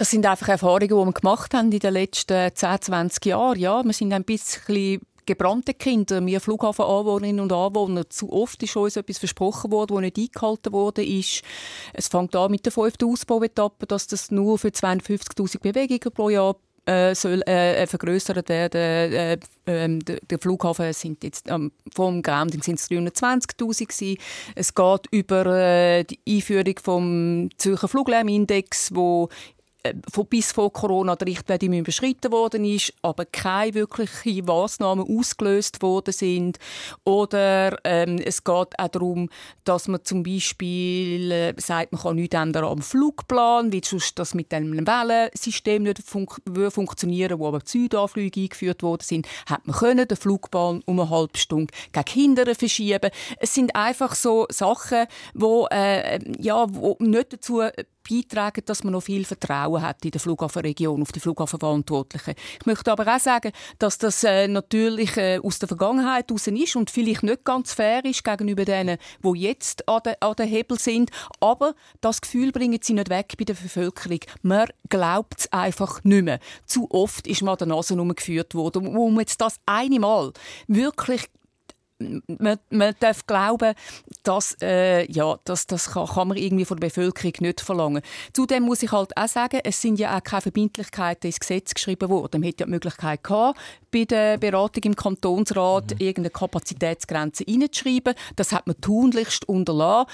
Das 0.00 0.08
sind 0.08 0.24
einfach 0.24 0.48
Erfahrungen, 0.48 0.88
die 0.88 0.94
wir 0.94 1.12
gemacht 1.12 1.52
haben 1.52 1.70
in 1.70 1.78
den 1.78 1.92
letzten 1.92 2.50
10, 2.54 2.80
20 2.80 3.26
Jahren. 3.26 3.58
Ja, 3.58 3.84
wir 3.84 3.92
sind 3.92 4.14
ein 4.14 4.24
bisschen 4.24 5.02
gebrannte 5.26 5.74
Kinder, 5.74 6.24
wir 6.24 6.40
Flughafenanwohnerinnen 6.40 7.40
und 7.40 7.52
Anwohner. 7.52 8.08
Zu 8.08 8.32
oft 8.32 8.62
ist 8.62 8.74
uns 8.76 8.96
etwas 8.96 9.18
versprochen 9.18 9.70
worden, 9.70 9.96
das 9.96 10.00
nicht 10.00 10.16
eingehalten 10.16 10.72
wurde. 10.72 11.04
Es 11.92 12.08
fängt 12.08 12.34
an 12.34 12.50
mit 12.50 12.64
der 12.64 12.72
fünften 12.72 13.10
Ausbauetappe, 13.10 13.86
dass 13.86 14.06
das 14.06 14.30
nur 14.30 14.58
für 14.58 14.68
52'000 14.68 15.60
Bewegungen 15.60 16.14
pro 16.14 16.30
Jahr 16.30 16.56
äh, 16.86 17.14
soll 17.14 17.42
äh, 17.42 17.86
vergrößert 17.86 18.48
werden. 18.48 18.80
Äh, 18.80 19.32
äh, 19.66 19.98
der 19.98 20.38
Flughafen 20.40 20.94
sind 20.94 21.22
jetzt 21.24 21.46
ähm, 21.50 21.72
vom 21.94 22.22
Grounding 22.22 22.62
sind 22.62 22.80
es 22.80 22.90
320.000 22.90 24.18
Es 24.54 24.74
geht 24.74 25.06
über 25.10 25.44
äh, 25.44 26.04
die 26.04 26.18
Einführung 26.26 26.74
vom 26.82 27.50
Zürcher 27.58 27.86
Fluglärmindex, 27.86 28.94
wo 28.94 29.28
äh, 29.28 29.59
bis 30.28 30.52
vor 30.52 30.72
Corona 30.72 31.16
die 31.16 31.24
Richtwerte 31.24 31.66
überschritten 31.66 32.32
worden 32.32 32.64
ist, 32.64 32.92
aber 33.02 33.24
keine 33.24 33.74
wirklichen 33.74 34.44
Maßnahmen 34.44 35.06
ausgelöst 35.18 35.82
worden 35.82 36.12
sind. 36.12 36.58
Oder 37.04 37.78
ähm, 37.84 38.18
es 38.18 38.44
geht 38.44 38.78
auch 38.78 38.88
darum, 38.90 39.28
dass 39.64 39.88
man 39.88 40.04
zum 40.04 40.22
Beispiel 40.22 41.30
äh, 41.30 41.54
sagt, 41.56 41.92
man 41.92 42.00
kann 42.00 42.16
nichts 42.16 42.36
ändern 42.36 42.64
am 42.64 42.82
Flugplan, 42.82 43.72
wie 43.72 43.82
sonst 43.84 44.18
das 44.18 44.34
mit 44.34 44.52
dem 44.52 44.86
Wellensystem 44.86 45.82
nicht 45.82 45.98
fun 46.02 46.26
funktionieren, 46.70 47.38
wo 47.38 47.48
aber 47.48 47.60
Südanflüge 47.64 48.40
eingeführt 48.42 48.82
worden 48.82 49.02
sind, 49.02 49.26
hat 49.46 49.66
man 49.66 49.76
können 49.76 50.08
den 50.08 50.16
Flugplan 50.16 50.82
um 50.86 51.00
eine 51.00 51.10
halbe 51.10 51.38
Stunde 51.38 51.72
gegen 51.92 52.04
Kinder 52.04 52.54
verschieben. 52.54 53.10
Es 53.38 53.54
sind 53.54 53.74
einfach 53.74 54.14
so 54.14 54.46
Sachen, 54.50 55.06
wo, 55.34 55.66
äh, 55.70 56.18
ja, 56.38 56.66
wo 56.68 56.96
nicht 57.00 57.32
dazu 57.32 57.62
beitragen, 58.10 58.62
dass 58.66 58.84
man 58.84 58.92
noch 58.92 59.02
viel 59.02 59.24
Vertrauen 59.24 59.82
hat 59.82 60.04
in 60.04 60.10
der 60.10 60.20
Flughafenregion, 60.20 61.02
auf 61.02 61.12
die 61.12 61.20
Flughafenverantwortlichen. 61.20 62.34
Ich 62.58 62.66
möchte 62.66 62.90
aber 62.90 63.06
auch 63.14 63.20
sagen, 63.20 63.52
dass 63.78 63.98
das 63.98 64.24
äh, 64.24 64.48
natürlich 64.48 65.16
äh, 65.16 65.40
aus 65.42 65.58
der 65.58 65.68
Vergangenheit 65.68 66.28
heraus 66.28 66.46
ist 66.46 66.76
und 66.76 66.90
vielleicht 66.90 67.22
nicht 67.22 67.44
ganz 67.44 67.72
fair 67.72 68.04
ist 68.04 68.24
gegenüber 68.24 68.64
denen, 68.64 68.98
die 69.22 69.40
jetzt 69.40 69.88
an 69.88 70.00
den, 70.04 70.14
an 70.20 70.34
den 70.34 70.48
Hebel 70.48 70.78
sind. 70.78 71.10
Aber 71.40 71.74
das 72.00 72.20
Gefühl 72.20 72.52
bringen 72.52 72.80
sie 72.82 72.94
nicht 72.94 73.10
weg 73.10 73.34
bei 73.38 73.44
der 73.44 73.54
Bevölkerung. 73.54 74.20
Man 74.42 74.68
glaubt 74.88 75.40
es 75.40 75.52
einfach 75.52 76.02
nicht 76.04 76.24
mehr. 76.24 76.40
Zu 76.66 76.90
oft 76.90 77.26
ist 77.26 77.42
man 77.42 77.52
an 77.52 77.58
der 77.58 77.66
Nase 77.68 77.96
geführt 77.96 78.54
worden, 78.54 78.94
wo 78.94 79.08
man 79.08 79.20
jetzt 79.20 79.40
das 79.40 79.56
eine 79.66 80.00
Mal 80.00 80.32
wirklich 80.66 81.28
man, 82.38 82.58
man 82.70 82.94
darf 83.00 83.26
glauben, 83.26 83.74
dass, 84.22 84.56
äh, 84.62 85.10
ja, 85.10 85.38
das, 85.44 85.66
das 85.66 85.90
kann, 85.90 86.06
kann 86.06 86.28
man 86.28 86.36
irgendwie 86.36 86.64
von 86.64 86.78
der 86.78 86.88
Bevölkerung 86.88 87.32
nicht 87.40 87.60
verlangen. 87.60 88.02
Zudem 88.32 88.64
muss 88.64 88.82
ich 88.82 88.92
halt 88.92 89.16
auch 89.16 89.28
sagen, 89.28 89.60
es 89.64 89.80
sind 89.80 89.98
ja 89.98 90.16
auch 90.16 90.22
keine 90.22 90.42
Verbindlichkeiten 90.42 91.26
ins 91.26 91.40
Gesetz 91.40 91.74
geschrieben 91.74 92.08
worden. 92.08 92.40
Man 92.40 92.48
hätte 92.48 92.62
ja 92.62 92.66
die 92.66 92.72
Möglichkeit 92.72 93.22
gehabt, 93.22 93.58
bei 93.90 94.04
der 94.04 94.38
Beratung 94.38 94.82
im 94.84 94.96
Kantonsrat 94.96 95.92
mhm. 95.92 95.96
irgendeine 95.98 96.30
Kapazitätsgrenze 96.30 97.44
reinzuschreiben. 97.46 98.14
Das 98.36 98.52
hat 98.52 98.66
man 98.66 98.80
tunlichst 98.80 99.48
unterlassen. 99.48 100.10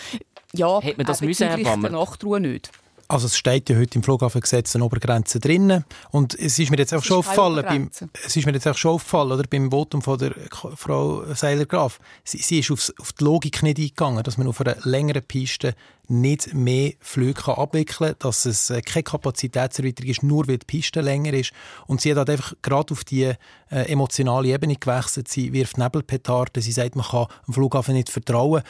Ja, 0.53 0.81
Hätte 0.81 0.97
man 0.99 1.07
das 1.07 1.21
müssen, 1.21 1.49
Herr 1.49 1.77
Nachtruhe 1.77 2.41
nicht. 2.41 2.71
Also 3.09 3.27
es 3.27 3.37
steht 3.37 3.69
ja 3.69 3.77
heute 3.77 3.97
im 3.97 4.03
Flughafengesetz 4.03 4.75
eine 4.75 4.85
Obergrenze 4.85 5.39
drin 5.39 5.85
und 6.11 6.35
es 6.35 6.59
ist 6.59 6.71
mir 6.71 6.79
jetzt 6.79 6.93
auch 6.93 7.05
schon 7.05 7.19
aufgefallen, 7.19 7.65
beim, 7.65 7.91
es 8.25 8.37
ist 8.37 8.47
mir 8.47 8.53
jetzt 8.53 8.67
auch 8.67 8.77
schon 8.77 8.93
aufgefallen, 8.93 9.33
oder, 9.33 9.45
beim 9.45 9.71
Votum 9.71 10.03
von 10.03 10.19
der 10.19 10.35
Frau 10.75 11.23
Seiler-Graf, 11.33 12.01
sie, 12.25 12.39
sie, 12.39 12.59
ist 12.61 12.71
auf, 12.71 12.93
auf 12.99 13.13
die 13.13 13.25
Logik 13.25 13.63
nicht 13.63 13.79
eingegangen, 13.79 14.25
dass 14.25 14.39
man 14.39 14.49
auf 14.49 14.61
einer 14.61 14.77
längeren 14.83 15.23
Piste 15.23 15.75
nicht 16.09 16.55
mehr 16.55 16.93
Flüge 17.01 17.57
abwickeln 17.57 18.11
kann, 18.11 18.19
dass 18.21 18.45
es 18.45 18.71
äh, 18.71 18.81
keine 18.81 19.03
Kapazitätserweiterung 19.03 20.11
ist, 20.11 20.23
nur 20.23 20.47
weil 20.47 20.59
die 20.59 20.67
Piste 20.67 21.01
länger 21.01 21.33
ist. 21.33 21.53
Und 21.87 22.01
sie 22.01 22.11
hat 22.11 22.19
halt 22.19 22.31
einfach 22.31 22.55
gerade 22.63 22.93
auf 22.93 23.05
die 23.05 23.25
äh, 23.25 23.37
emotionale 23.71 24.49
Ebene 24.49 24.77
gewechselt. 24.77 25.29
Sie 25.29 25.53
wirft 25.53 25.79
Nebelpetarden, 25.79 26.63
sie 26.63 26.73
sagt, 26.73 26.97
man 26.97 27.07
kann 27.07 27.27
dem 27.47 27.55
Flughafen 27.55 27.95
nicht 27.95 28.11
vertrauen. 28.11 28.63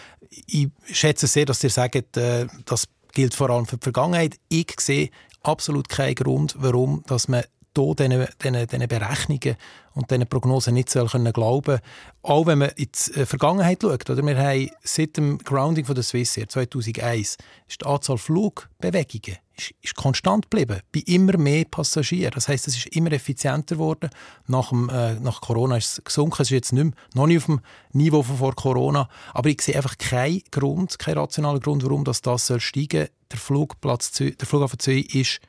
Ich 0.46 0.68
schätze 0.90 1.26
sehr, 1.26 1.44
dass 1.44 1.62
ihr 1.62 1.70
sagt, 1.70 2.16
äh, 2.16 2.46
das 2.64 2.88
gilt 3.16 3.34
vor 3.34 3.48
allem 3.48 3.64
für 3.64 3.78
die 3.78 3.82
Vergangenheit. 3.82 4.36
Ich 4.50 4.78
sehe 4.78 5.08
absolut 5.42 5.88
keinen 5.88 6.16
Grund, 6.16 6.54
warum 6.58 7.02
dass 7.06 7.28
man 7.28 7.44
hier 7.76 7.94
diesen, 7.94 8.26
diesen, 8.42 8.66
diesen 8.66 8.88
Berechnungen 8.88 9.56
und 9.94 10.10
diesen 10.10 10.26
Prognosen 10.26 10.74
nicht 10.74 10.90
soll 10.90 11.08
können 11.08 11.32
glauben 11.32 11.80
Auch 12.22 12.46
wenn 12.46 12.58
man 12.58 12.70
in 12.70 12.88
die 12.92 13.20
äh, 13.20 13.26
Vergangenheit 13.26 13.82
schaut. 13.82 14.10
Oder? 14.10 14.26
Wir 14.26 14.38
haben 14.38 14.70
seit 14.82 15.16
dem 15.16 15.38
Grounding 15.38 15.84
von 15.84 15.94
der 15.94 16.04
Swissair 16.04 16.48
2001 16.48 17.36
ist 17.68 17.80
die 17.80 17.86
Anzahl 17.86 18.18
Flugbewegungen 18.18 19.38
ist, 19.56 19.74
ist 19.82 19.94
konstant 19.94 20.50
geblieben, 20.50 20.80
bei 20.92 21.00
immer 21.06 21.36
mehr 21.38 21.64
Passagieren. 21.64 22.32
Das 22.34 22.48
heißt, 22.48 22.68
es 22.68 22.76
ist 22.76 22.86
immer 22.88 23.12
effizienter 23.12 23.76
geworden. 23.76 24.10
Nach, 24.46 24.68
dem, 24.68 24.88
äh, 24.88 25.14
nach 25.14 25.40
Corona 25.40 25.76
ist 25.76 25.98
es 25.98 26.04
gesunken. 26.04 26.42
Es 26.42 26.48
ist 26.48 26.54
jetzt 26.54 26.72
nicht 26.72 26.84
mehr, 26.84 26.92
noch 27.14 27.26
nicht 27.26 27.38
auf 27.38 27.46
dem 27.46 27.60
Niveau 27.92 28.22
von 28.22 28.36
vor 28.36 28.54
Corona. 28.54 29.08
Aber 29.32 29.48
ich 29.48 29.62
sehe 29.62 29.76
einfach 29.76 29.98
keinen 29.98 30.42
Grund, 30.50 30.98
keinen 30.98 31.18
rationalen 31.18 31.60
Grund, 31.60 31.84
warum 31.84 32.04
das, 32.04 32.20
das 32.20 32.46
soll 32.46 32.60
steigen 32.60 33.06
soll. 33.06 33.10
Der 33.32 34.34
der 34.36 34.46
Flughafen 34.46 34.78
Zürich 34.78 35.14
ist 35.14 35.40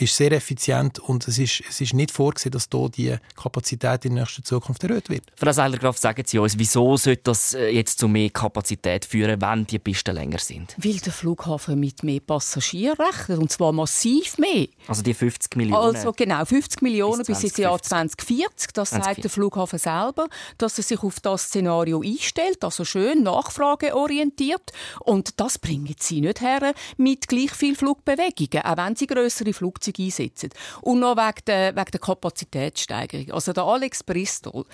ist 0.00 0.16
sehr 0.16 0.32
effizient 0.32 0.98
und 0.98 1.26
es 1.28 1.38
ist, 1.38 1.62
es 1.68 1.80
ist 1.80 1.94
nicht 1.94 2.10
vorgesehen, 2.10 2.52
dass 2.52 2.68
hier 2.70 2.88
die 2.88 3.16
Kapazität 3.34 4.04
in 4.04 4.14
der 4.14 4.24
nächsten 4.24 4.44
Zukunft 4.44 4.82
erhöht 4.84 5.08
wird. 5.08 5.24
Frau 5.36 5.52
Seiler-Graf, 5.52 5.96
sagen 5.98 6.22
Sie 6.26 6.38
uns, 6.38 6.58
wieso 6.58 6.96
sollte 6.96 7.22
das 7.24 7.54
äh, 7.54 7.68
jetzt 7.68 7.98
zu 7.98 8.08
mehr 8.08 8.30
Kapazität 8.30 9.04
führen, 9.04 9.40
wenn 9.40 9.66
die 9.66 9.78
Pisten 9.78 10.14
länger 10.14 10.38
sind? 10.38 10.74
Weil 10.78 10.96
der 10.98 11.12
Flughafen 11.12 11.78
mit 11.80 12.02
mehr 12.02 12.20
Passagieren 12.20 12.96
rechnet, 12.96 13.38
und 13.38 13.50
zwar 13.50 13.72
massiv 13.72 14.38
mehr. 14.38 14.68
Also 14.86 15.02
die 15.02 15.14
50 15.14 15.56
Millionen? 15.56 15.96
Also 15.96 16.12
genau, 16.12 16.44
50 16.44 16.82
Millionen 16.82 17.18
bis, 17.18 17.28
bis 17.28 17.44
ins 17.44 17.56
Jahr 17.56 17.80
2040. 17.80 18.72
Das 18.74 18.90
2040. 18.90 19.04
sagt 19.04 19.24
der 19.24 19.30
Flughafen 19.30 19.78
selber, 19.78 20.28
dass 20.58 20.78
er 20.78 20.84
sich 20.84 21.02
auf 21.02 21.20
das 21.20 21.44
Szenario 21.44 22.02
einstellt, 22.02 22.62
also 22.62 22.84
schön 22.84 23.22
nachfrageorientiert. 23.22 24.72
Und 25.00 25.40
das 25.40 25.58
bringen 25.58 25.94
sie 25.98 26.20
nicht 26.20 26.40
her 26.40 26.74
mit 26.96 27.28
gleich 27.28 27.52
viel 27.52 27.74
Flugbewegungen, 27.74 28.64
auch 28.64 28.76
wenn 28.76 28.96
sie 28.96 29.06
größere 29.06 29.52
Flugzeuge 29.52 29.85
Fahrzeuge 29.86 30.02
einsetzen. 30.02 30.50
Und 30.82 31.00
noch 31.00 31.16
wegen 31.16 31.44
der, 31.46 31.76
wegen 31.76 31.90
der 31.90 32.00
Kapazitätssteigerung. 32.00 33.32
Also 33.32 33.52
der 33.52 33.64
Alex 33.64 34.02
Bristol, 34.02 34.64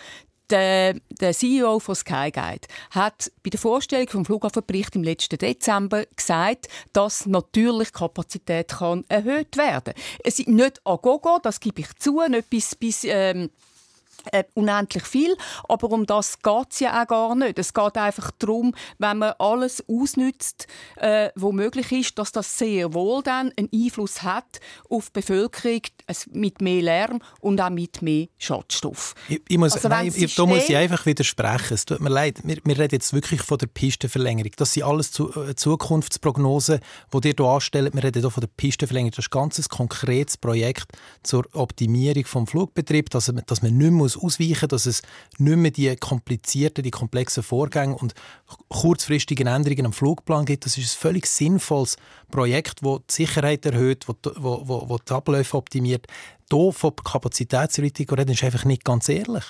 der, 0.50 0.96
der, 1.20 1.32
CEO 1.32 1.78
von 1.78 1.94
Skyguide 1.94 2.68
hat 2.90 3.32
bei 3.42 3.50
der 3.50 3.60
Vorstellung 3.60 4.08
vom 4.08 4.24
Flughafenbericht 4.24 4.94
im 4.96 5.02
letzten 5.02 5.38
Dezember 5.38 6.04
gesagt, 6.14 6.68
dass 6.92 7.24
natürlich 7.24 7.92
Kapazität 7.92 8.68
kann 8.68 9.04
erhöht 9.08 9.56
werden. 9.56 9.94
Es 10.22 10.38
ist 10.38 10.48
nicht 10.48 10.80
a 10.84 10.96
gogo, 10.96 11.38
das 11.42 11.58
gebe 11.60 11.80
ich 11.80 11.94
zu, 11.96 12.20
nicht 12.28 12.50
bis, 12.50 12.74
bis 12.74 13.04
ähm, 13.04 13.50
äh, 14.30 14.44
unendlich 14.54 15.04
viel, 15.04 15.36
aber 15.68 15.90
um 15.90 16.06
das 16.06 16.38
geht 16.40 16.66
es 16.70 16.80
ja 16.80 17.02
auch 17.02 17.06
gar 17.06 17.34
nicht. 17.34 17.58
Es 17.58 17.74
geht 17.74 17.96
einfach 17.96 18.30
darum, 18.38 18.74
wenn 18.98 19.18
man 19.18 19.34
alles 19.38 19.82
ausnützt, 19.88 20.66
äh, 20.96 21.30
wo 21.36 21.52
möglich 21.52 21.90
ist, 21.92 22.18
dass 22.18 22.32
das 22.32 22.58
sehr 22.58 22.94
wohl 22.94 23.22
dann 23.22 23.52
einen 23.56 23.68
Einfluss 23.72 24.22
hat 24.22 24.60
auf 24.88 25.10
die 25.10 25.20
Bevölkerung 25.20 25.80
mit 26.32 26.60
mehr 26.60 26.82
Lärm 26.82 27.20
und 27.40 27.60
auch 27.60 27.70
mit 27.70 28.02
mehr 28.02 28.26
Schadstoff. 28.38 29.14
Ich, 29.28 29.42
ich 29.48 29.58
muss, 29.58 29.74
also, 29.74 29.88
nein, 29.88 30.12
ich, 30.14 30.34
da 30.34 30.46
muss 30.46 30.68
ich 30.68 30.76
einfach 30.76 31.04
widersprechen. 31.06 31.74
Es 31.74 31.84
tut 31.84 32.00
mir 32.00 32.10
leid, 32.10 32.40
wir, 32.44 32.58
wir 32.64 32.78
reden 32.78 32.94
jetzt 32.94 33.12
wirklich 33.12 33.42
von 33.42 33.58
der 33.58 33.66
Pistenverlängerung. 33.66 34.52
Das 34.56 34.72
sind 34.72 34.84
alles 34.84 35.12
zu, 35.12 35.32
äh, 35.34 35.54
Zukunftsprognosen, 35.54 36.80
die 37.12 37.28
ihr 37.28 37.34
hier 37.36 37.46
anstellt. 37.46 37.94
Wir 37.94 38.04
reden 38.04 38.20
hier 38.20 38.30
von 38.30 38.40
der 38.40 38.50
Pistenverlängerung. 38.56 39.12
Das 39.16 39.26
ist 39.26 39.34
ein 39.34 39.38
ganz 39.38 39.68
konkretes 39.68 40.36
Projekt 40.36 40.86
zur 41.22 41.44
Optimierung 41.52 42.24
des 42.24 42.50
Flugbetriebs, 42.50 43.10
dass, 43.10 43.32
dass 43.46 43.62
man 43.62 43.76
nicht 43.76 43.90
mehr 43.90 44.08
muss 44.16 44.24
ausweichen 44.24 44.68
dass 44.68 44.86
es 44.86 45.02
nicht 45.38 45.56
mehr 45.56 45.70
die 45.70 45.94
komplizierten, 45.96 46.82
die 46.82 46.90
komplexen 46.90 47.42
Vorgänge 47.42 47.96
und 47.96 48.14
kurzfristigen 48.68 49.46
Änderungen 49.46 49.86
am 49.86 49.92
Flugplan 49.92 50.44
gibt. 50.44 50.66
Das 50.66 50.78
ist 50.78 50.94
ein 50.94 51.00
völlig 51.00 51.26
sinnvolles 51.26 51.96
Projekt, 52.30 52.80
das 52.82 53.00
die 53.10 53.14
Sicherheit 53.14 53.66
erhöht, 53.66 54.06
das 54.08 54.32
wo, 54.36 54.62
wo, 54.64 54.88
wo 54.88 54.98
die 54.98 55.12
Abläufe 55.12 55.56
optimiert. 55.56 56.06
Hier 56.50 56.72
von 56.72 56.94
Kapazitätserweiterung 56.96 58.18
reden 58.18 58.32
ist 58.32 58.44
einfach 58.44 58.64
nicht 58.64 58.84
ganz 58.84 59.08
ehrlich. 59.08 59.44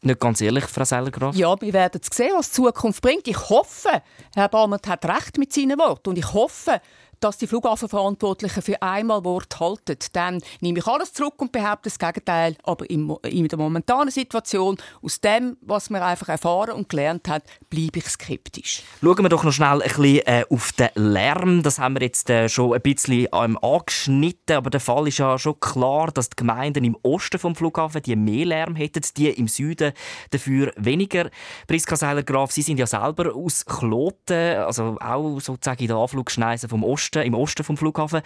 Nicht 0.00 0.20
ganz 0.20 0.40
ehrlich, 0.40 0.64
Frau 0.64 0.84
Sellergraf? 0.84 1.34
Ja, 1.34 1.60
wir 1.60 1.72
werden 1.72 2.00
sehen, 2.12 2.30
was 2.36 2.50
die 2.50 2.56
Zukunft 2.56 3.02
bringt. 3.02 3.26
Ich 3.26 3.50
hoffe, 3.50 4.02
Herr 4.34 4.48
Balmert 4.48 4.86
hat 4.86 5.04
recht 5.04 5.38
mit 5.38 5.52
seinen 5.52 5.76
Worten. 5.76 6.10
Und 6.10 6.18
ich 6.18 6.32
hoffe, 6.32 6.80
dass 7.20 7.38
die 7.38 7.46
Flughafenverantwortlichen 7.46 8.62
für 8.62 8.80
einmal 8.82 9.24
Wort 9.24 9.58
halten. 9.60 9.98
Dann 10.12 10.40
nehme 10.60 10.78
ich 10.78 10.86
alles 10.86 11.12
zurück 11.12 11.34
und 11.38 11.52
behaupte 11.52 11.88
das 11.88 11.98
Gegenteil. 11.98 12.56
Aber 12.62 12.88
in, 12.88 13.08
der 13.22 13.58
momentanen 13.58 14.10
Situation, 14.10 14.76
aus 15.02 15.20
dem, 15.20 15.56
was 15.60 15.90
wir 15.90 16.04
einfach 16.04 16.28
erfahren 16.28 16.72
und 16.72 16.88
gelernt 16.88 17.28
haben, 17.28 17.44
bleibe 17.70 17.98
ich 17.98 18.06
skeptisch. 18.06 18.82
Schauen 19.00 19.22
wir 19.22 19.28
doch 19.28 19.44
noch 19.44 19.52
schnell 19.52 19.82
ein 19.82 19.88
bisschen 19.88 20.26
äh, 20.26 20.44
auf 20.50 20.72
den 20.72 20.88
Lärm. 20.94 21.62
Das 21.62 21.78
haben 21.78 21.94
wir 21.94 22.02
jetzt 22.02 22.30
äh, 22.30 22.48
schon 22.48 22.74
ein 22.74 22.82
bisschen 22.82 23.28
ähm, 23.32 23.58
angeschnitten, 23.58 24.56
aber 24.56 24.70
der 24.70 24.80
Fall 24.80 25.08
ist 25.08 25.18
ja 25.18 25.38
schon 25.38 25.58
klar, 25.60 26.10
dass 26.12 26.30
die 26.30 26.36
Gemeinden 26.36 26.84
im 26.84 26.96
Osten 27.02 27.38
vom 27.38 27.54
Flughafen 27.54 28.02
die 28.02 28.16
mehr 28.16 28.46
Lärm 28.46 28.76
hätten, 28.76 29.02
die 29.16 29.28
im 29.28 29.48
Süden 29.48 29.92
dafür 30.30 30.72
weniger. 30.76 31.30
Priska 31.66 31.96
Seiler-Graf, 31.96 32.52
Sie 32.52 32.62
sind 32.62 32.78
ja 32.78 32.86
selber 32.86 33.34
aus 33.34 33.64
Kloten, 33.64 34.58
also 34.58 34.96
auch 35.00 35.40
sozusagen 35.40 35.82
in 35.82 35.88
der 35.88 35.96
Anflugschneise 35.96 36.68
vom 36.68 36.84
Osten 36.84 37.07
Osten, 37.08 37.26
im 37.26 37.34
Osten 37.34 37.64
vom 37.64 37.76
Flughafen. 37.76 38.20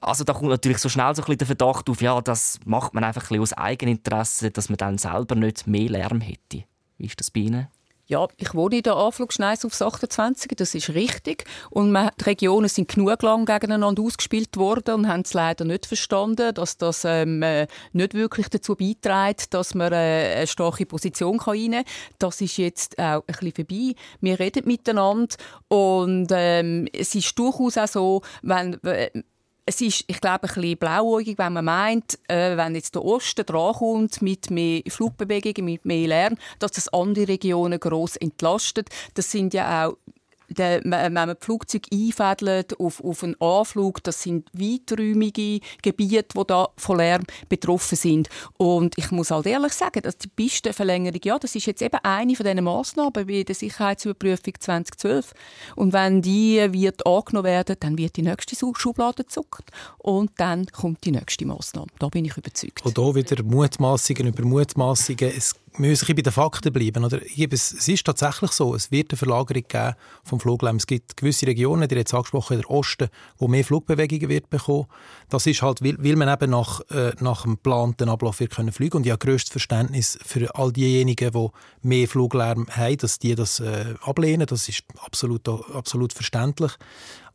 Also 0.00 0.24
da 0.24 0.32
kommt 0.32 0.50
natürlich 0.50 0.78
so 0.78 0.88
schnell 0.88 1.14
so 1.14 1.22
ein 1.24 1.38
der 1.38 1.46
Verdacht 1.46 1.88
auf, 1.88 2.00
ja, 2.00 2.20
das 2.20 2.58
macht 2.64 2.94
man 2.94 3.04
einfach 3.04 3.30
ein 3.30 3.40
aus 3.40 3.52
Eigeninteresse, 3.52 4.50
dass 4.50 4.68
man 4.68 4.78
dann 4.78 4.98
selber 4.98 5.34
nicht 5.34 5.66
mehr 5.66 5.90
Lärm 5.90 6.20
hätte. 6.20 6.64
Wie 6.98 7.06
ist 7.06 7.20
das 7.20 7.30
bei 7.30 7.40
Ihnen? 7.40 7.68
Ja, 8.12 8.28
ich 8.36 8.52
wohne 8.52 8.76
in 8.76 8.82
der 8.82 8.96
Anflugschneise 8.96 9.66
aufs 9.66 9.80
28, 9.80 10.52
das 10.54 10.74
ist 10.74 10.90
richtig. 10.90 11.46
Und 11.70 11.92
man, 11.92 12.10
die 12.20 12.24
Regionen 12.24 12.68
sind 12.68 12.88
genug 12.88 13.22
lang 13.22 13.46
gegeneinander 13.46 14.02
ausgespielt 14.02 14.54
worden 14.58 14.96
und 14.96 15.08
haben 15.08 15.22
es 15.22 15.32
leider 15.32 15.64
nicht 15.64 15.86
verstanden, 15.86 16.52
dass 16.52 16.76
das 16.76 17.06
ähm, 17.06 17.42
äh, 17.42 17.66
nicht 17.94 18.12
wirklich 18.12 18.50
dazu 18.50 18.76
beiträgt, 18.76 19.54
dass 19.54 19.74
man 19.74 19.94
äh, 19.94 20.34
eine 20.36 20.46
starke 20.46 20.84
Position 20.84 21.38
kann 21.38 21.54
reinnehmen 21.54 21.84
kann. 21.86 22.16
Das 22.18 22.42
ist 22.42 22.58
jetzt 22.58 22.98
auch 22.98 23.24
ein 23.26 23.34
bisschen 23.40 23.54
vorbei. 23.54 23.94
Wir 24.20 24.38
reden 24.38 24.66
miteinander 24.66 25.34
und 25.68 26.26
ähm, 26.32 26.88
es 26.92 27.14
ist 27.14 27.38
durchaus 27.38 27.78
auch 27.78 27.88
so, 27.88 28.22
wenn 28.42 28.78
es 29.64 29.80
ist, 29.80 30.04
ich 30.06 30.20
glaube, 30.20 30.44
ein 30.44 30.54
bisschen 30.54 30.76
blauäugig, 30.76 31.38
wenn 31.38 31.52
man 31.52 31.64
meint, 31.64 32.18
äh, 32.28 32.56
wenn 32.56 32.74
jetzt 32.74 32.94
der 32.94 33.04
Osten 33.04 33.46
drankommt 33.46 34.20
mit 34.20 34.50
mehr 34.50 34.82
Flugbewegungen, 34.88 35.64
mit 35.64 35.84
mehr 35.84 36.08
Lärm, 36.08 36.36
dass 36.58 36.72
das 36.72 36.88
andere 36.88 37.28
Regionen 37.28 37.78
gross 37.78 38.16
entlastet. 38.16 38.88
Das 39.14 39.30
sind 39.30 39.54
ja 39.54 39.86
auch 39.86 39.96
wenn 40.58 41.12
man 41.12 41.30
die 41.30 41.34
Flugzeuge 41.40 41.88
einfädelt 41.92 42.78
auf, 42.78 43.02
auf 43.02 43.22
einen 43.22 43.40
Anflug, 43.40 44.02
das 44.02 44.22
sind 44.22 44.48
weiträumige 44.52 45.60
Gebiete, 45.82 46.24
die 46.36 46.46
da 46.46 46.68
von 46.76 46.98
Lärm 46.98 47.22
betroffen 47.48 47.96
sind. 47.96 48.28
Und 48.58 48.96
ich 48.98 49.10
muss 49.10 49.30
halt 49.30 49.46
ehrlich 49.46 49.72
sagen, 49.72 50.02
dass 50.02 50.18
die 50.18 50.28
Pistenverlängerung, 50.28 51.20
ja, 51.24 51.38
das 51.38 51.54
ist 51.54 51.66
jetzt 51.66 51.82
eben 51.82 51.98
eine 52.02 52.34
von 52.34 52.44
diesen 52.44 52.64
Massnahmen 52.64 53.12
bei 53.12 53.42
der 53.42 53.54
Sicherheitsüberprüfung 53.54 54.54
2012. 54.58 55.32
Und 55.76 55.92
wenn 55.92 56.22
die 56.22 56.66
wird 56.72 57.06
angenommen 57.06 57.44
werden, 57.44 57.76
dann 57.80 57.98
wird 57.98 58.16
die 58.16 58.22
nächste 58.22 58.56
Schublade 58.56 59.24
gezuckt 59.24 59.70
und 59.98 60.30
dann 60.36 60.66
kommt 60.66 61.04
die 61.04 61.12
nächste 61.12 61.46
Massnahme. 61.46 61.88
Da 61.98 62.08
bin 62.08 62.24
ich 62.24 62.36
überzeugt. 62.36 62.84
Und 62.84 62.98
hier 62.98 63.14
wieder 63.14 63.42
Mutmaßungen 63.42 64.26
über 64.28 64.44
Mutmaßungen. 64.44 65.32
Es 65.36 65.54
wir 65.78 65.88
müssen 65.88 66.14
bei 66.14 66.22
den 66.22 66.32
Fakten 66.32 66.72
bleiben. 66.72 67.04
Oder? 67.04 67.20
Es 67.50 67.72
ist 67.88 68.04
tatsächlich 68.04 68.52
so, 68.52 68.74
es 68.74 68.90
wird 68.90 69.12
eine 69.12 69.16
Verlagerung 69.16 69.64
geben 69.66 69.94
vom 70.22 70.38
Fluglärm. 70.38 70.76
Es 70.76 70.86
gibt 70.86 71.16
gewisse 71.16 71.46
Regionen, 71.46 71.88
die 71.88 71.94
jetzt 71.94 72.12
angesprochen 72.12 72.58
der 72.58 72.70
Osten, 72.70 73.08
wo 73.38 73.48
mehr 73.48 73.64
Flugbewegungen 73.64 74.28
wird 74.28 74.50
bekommen. 74.50 74.86
Das 75.30 75.46
ist 75.46 75.62
halt, 75.62 75.82
weil, 75.82 75.96
weil 75.98 76.16
man 76.16 76.28
eben 76.28 76.50
nach, 76.50 76.80
äh, 76.90 77.12
nach 77.20 77.42
dem 77.42 77.52
geplanten 77.54 78.08
Ablauf 78.08 78.40
wird 78.40 78.54
können 78.54 78.72
fliegen 78.72 78.98
und 78.98 79.06
ich 79.06 79.12
habe 79.12 79.24
grösstes 79.24 79.50
Verständnis 79.50 80.18
für 80.22 80.54
all 80.54 80.72
diejenigen, 80.72 81.30
die 81.32 81.48
mehr 81.82 82.08
Fluglärm 82.08 82.66
haben, 82.70 82.98
dass 82.98 83.18
die 83.18 83.34
das 83.34 83.60
äh, 83.60 83.94
ablehnen. 84.02 84.46
Das 84.46 84.68
ist 84.68 84.84
absolut, 84.98 85.48
absolut 85.48 86.12
verständlich. 86.12 86.72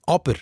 Aber 0.06 0.36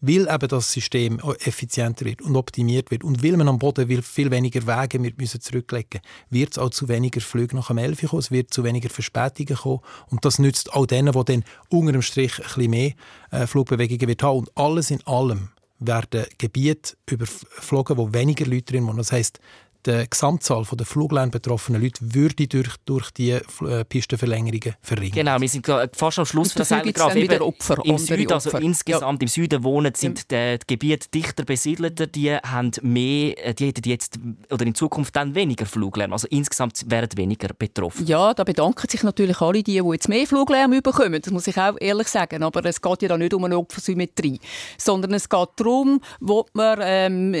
weil 0.00 0.28
eben 0.28 0.48
das 0.48 0.72
System 0.72 1.20
effizienter 1.40 2.04
wird 2.04 2.22
und 2.22 2.36
optimiert 2.36 2.90
wird 2.90 3.02
und 3.02 3.22
weil 3.22 3.36
man 3.36 3.48
am 3.48 3.58
Boden 3.58 4.02
viel 4.02 4.30
weniger 4.30 4.66
Wege 4.66 4.98
müssen 4.98 5.40
zurücklegen 5.40 6.00
wird 6.30 6.52
es 6.52 6.58
auch 6.58 6.70
zu 6.70 6.88
weniger 6.88 7.20
Flügen 7.20 7.56
nach 7.56 7.68
dem 7.68 7.78
11 7.78 8.08
kommen, 8.08 8.20
es 8.20 8.30
wird 8.30 8.52
zu 8.52 8.64
weniger 8.64 8.90
Verspätungen 8.90 9.56
kommen 9.56 9.80
und 10.08 10.24
das 10.24 10.38
nützt 10.38 10.72
auch 10.72 10.86
denen, 10.86 11.12
die 11.12 11.24
dann 11.24 11.44
unter 11.70 11.92
dem 11.92 12.02
Strich 12.02 12.38
ein 12.38 12.44
bisschen 12.44 12.70
mehr 12.70 12.92
äh, 13.30 13.46
Flugbewegungen 13.46 14.08
wird 14.08 14.22
haben 14.22 14.38
und 14.40 14.50
alles 14.56 14.90
in 14.90 15.04
allem 15.06 15.50
werden 15.78 16.24
Gebiete 16.38 16.96
überflogen, 17.10 17.96
wo 17.96 18.12
weniger 18.12 18.46
Leute 18.46 18.72
drin 18.72 18.86
wohnen. 18.86 18.98
Das 18.98 19.12
heisst, 19.12 19.40
die 19.86 20.04
Gesamtzahl 20.08 20.64
der 20.72 20.86
Fluglärm 20.86 21.30
betroffenen 21.30 21.82
Leute 21.82 21.98
würde 22.00 22.46
durch, 22.46 22.76
durch 22.84 23.10
die 23.12 23.30
äh, 23.30 23.84
Pistenverlängerungen 23.84 24.74
verringert. 24.80 25.14
Genau, 25.14 25.40
wir 25.40 25.48
sind 25.48 25.66
fast 25.94 26.18
am 26.18 26.26
Schluss 26.26 26.54
der 26.54 26.66
Graf. 26.92 27.14
Eben 27.14 27.40
Opfer, 27.40 27.78
Im 27.84 27.98
Süden, 27.98 28.32
also 28.32 28.56
insgesamt 28.58 29.22
ja. 29.22 29.24
im 29.24 29.28
Süden 29.28 29.64
wohnen, 29.64 29.94
sind 29.94 30.30
die, 30.30 30.58
die 30.58 30.66
Gebiete 30.66 31.08
dichter 31.08 31.44
besiedelt. 31.44 32.14
Die 32.14 32.34
haben 32.34 32.72
mehr, 32.82 33.46
äh, 33.46 33.54
die 33.54 33.66
hätten 33.66 33.88
jetzt 33.88 34.18
oder 34.50 34.66
in 34.66 34.74
Zukunft 34.74 35.14
dann 35.16 35.34
weniger 35.34 35.66
Fluglärm. 35.66 36.12
Also 36.12 36.26
insgesamt 36.30 36.84
wären 36.88 37.08
weniger 37.16 37.48
betroffen. 37.54 38.06
Ja, 38.06 38.34
da 38.34 38.44
bedanken 38.44 38.88
sich 38.88 39.02
natürlich 39.02 39.40
alle 39.40 39.62
die, 39.62 39.80
die 39.80 39.90
jetzt 39.92 40.08
mehr 40.08 40.26
Fluglärm 40.26 40.70
bekommen. 40.82 41.20
Das 41.20 41.32
muss 41.32 41.46
ich 41.46 41.58
auch 41.58 41.76
ehrlich 41.80 42.08
sagen. 42.08 42.42
Aber 42.42 42.64
es 42.64 42.80
geht 42.80 43.02
ja 43.02 43.08
da 43.08 43.18
nicht 43.18 43.34
um 43.34 43.44
eine 43.44 43.58
Opfersymmetrie, 43.58 44.40
sondern 44.78 45.14
es 45.14 45.28
geht 45.28 45.48
darum, 45.56 46.00
wo 46.20 46.46
man 46.52 46.78
ähm, 46.82 47.36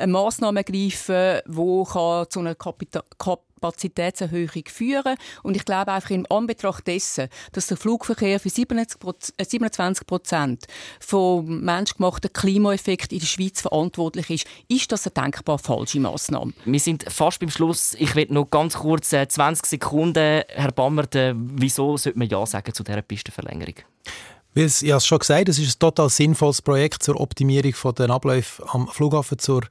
eine 0.00 0.12
Massnahme 0.12 0.60
ergreifen, 0.60 1.40
wo 1.46 1.83
kann 1.84 2.26
zu 2.28 2.40
einer 2.40 2.54
Kapazitätserhöhung 2.54 4.64
führen 4.66 5.16
Und 5.42 5.56
ich 5.56 5.64
glaube 5.64 5.92
einfach 5.92 6.10
im 6.10 6.26
Anbetracht 6.30 6.86
dessen, 6.86 7.28
dass 7.52 7.66
der 7.66 7.76
Flugverkehr 7.76 8.40
für 8.40 8.50
27 8.50 10.06
Prozent 10.06 10.66
vom 11.00 11.60
menschgemachten 11.60 12.32
Klimaeffekt 12.32 13.12
in 13.12 13.20
der 13.20 13.26
Schweiz 13.26 13.60
verantwortlich 13.60 14.30
ist, 14.30 14.46
ist 14.68 14.92
das 14.92 15.06
eine 15.06 15.14
denkbar 15.14 15.58
falsche 15.58 16.00
Maßnahme. 16.00 16.52
Wir 16.64 16.80
sind 16.80 17.04
fast 17.10 17.40
beim 17.40 17.50
Schluss. 17.50 17.94
Ich 17.98 18.14
will 18.14 18.26
noch 18.30 18.50
ganz 18.50 18.74
kurz 18.74 19.10
20 19.10 19.64
äh, 19.64 19.66
Sekunden, 19.66 20.42
Herr 20.48 20.72
Bammert, 20.72 21.14
äh, 21.14 21.34
wieso 21.36 21.96
sollte 21.96 22.18
man 22.18 22.28
Ja 22.28 22.44
sagen 22.46 22.74
zu 22.74 22.82
dieser 22.82 23.02
Pistenverlängerung? 23.02 23.74
Es, 24.56 24.82
ich 24.82 24.90
habe 24.90 24.98
es 24.98 25.06
schon 25.06 25.18
gesagt, 25.18 25.48
es 25.48 25.58
ist 25.58 25.76
ein 25.76 25.78
total 25.80 26.08
sinnvolles 26.08 26.62
Projekt 26.62 27.02
zur 27.02 27.20
Optimierung 27.20 27.74
der 27.94 28.10
Abläufe 28.10 28.64
am 28.68 28.86
Flughafen, 28.86 29.38
zur, 29.38 29.62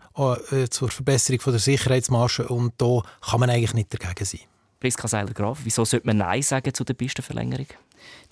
äh, 0.51 0.67
zur 0.67 0.89
Verbesserung 0.89 1.39
der 1.45 1.59
Sicherheitsmarge 1.59 2.47
und 2.49 2.73
da 2.77 3.01
kann 3.21 3.39
man 3.39 3.49
eigentlich 3.49 3.73
nicht 3.73 3.93
dagegen 3.93 4.25
sein. 4.25 4.41
Priska 4.81 5.07
Seiler-Graf, 5.07 5.59
wieso 5.63 5.85
sollte 5.85 6.05
man 6.05 6.17
Nein 6.17 6.41
sagen 6.41 6.73
zu 6.73 6.83
der 6.83 6.95
Pistenverlängerung? 6.95 7.67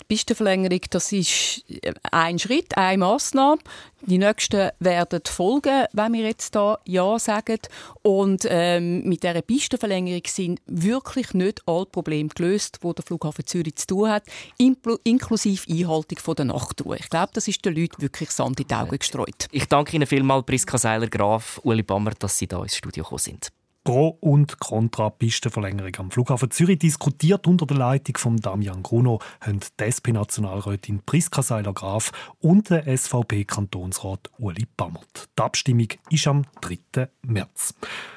Die 0.00 0.04
Pistenverlängerung, 0.08 0.80
das 0.90 1.12
ist 1.12 1.64
ein 2.10 2.38
Schritt, 2.38 2.76
eine 2.76 2.98
Massnahme. 2.98 3.58
Die 4.02 4.18
nächsten 4.18 4.70
werden 4.80 5.20
folgen, 5.24 5.86
wenn 5.92 6.12
wir 6.12 6.24
jetzt 6.24 6.56
da 6.56 6.78
Ja 6.84 7.18
sagen. 7.18 7.58
Und 8.02 8.44
ähm, 8.48 9.04
mit 9.04 9.22
dieser 9.22 9.42
Pistenverlängerung 9.42 10.22
sind 10.26 10.60
wirklich 10.66 11.34
nicht 11.34 11.62
alle 11.66 11.86
Probleme 11.86 12.28
gelöst, 12.28 12.80
die 12.82 12.92
der 12.92 13.04
Flughafen 13.04 13.46
Zürich 13.46 13.76
zu 13.76 13.86
tun 13.86 14.08
hat, 14.08 14.24
inklusive 14.58 15.72
Einhaltung 15.72 16.34
der 16.36 16.44
Nachtruhe. 16.46 16.96
Ich 16.98 17.08
glaube, 17.08 17.30
das 17.34 17.46
ist 17.46 17.64
den 17.64 17.76
Leuten 17.76 18.02
wirklich 18.02 18.30
Sand 18.30 18.58
in 18.60 18.66
die 18.66 18.74
Augen 18.74 18.98
gestreut. 18.98 19.46
Ich 19.52 19.66
danke 19.66 19.96
Ihnen 19.96 20.06
vielmals, 20.06 20.46
Priska 20.46 20.78
Seiler-Graf, 20.78 21.60
Uli 21.62 21.82
Bammer, 21.82 22.12
dass 22.18 22.38
Sie 22.38 22.48
da 22.48 22.62
ins 22.62 22.76
Studio 22.76 23.04
gekommen 23.04 23.18
sind. 23.20 23.52
Pro- 23.84 24.16
und 24.20 24.60
Kontra-Pistenverlängerung 24.60 25.96
am 25.98 26.10
Flughafen 26.12 26.52
Zürich 26.52 26.78
diskutiert 26.78 27.48
unter 27.48 27.66
der 27.66 27.76
Leitung 27.76 28.16
von 28.16 28.36
Damian 28.36 28.82
Gruno 28.82 29.18
haben 29.40 29.58
die 29.80 29.84
SP-Nationalrätin 29.84 31.02
Priska 31.04 31.42
Seiler-Graf 31.42 32.12
und 32.38 32.70
der 32.70 32.86
SVP-Kantonsrat 32.96 34.30
Uli 34.38 34.66
Bammert. 34.76 35.28
Die 35.36 35.42
Abstimmung 35.42 35.88
ist 36.10 36.26
am 36.28 36.44
3. 36.60 37.08
März. 37.22 37.74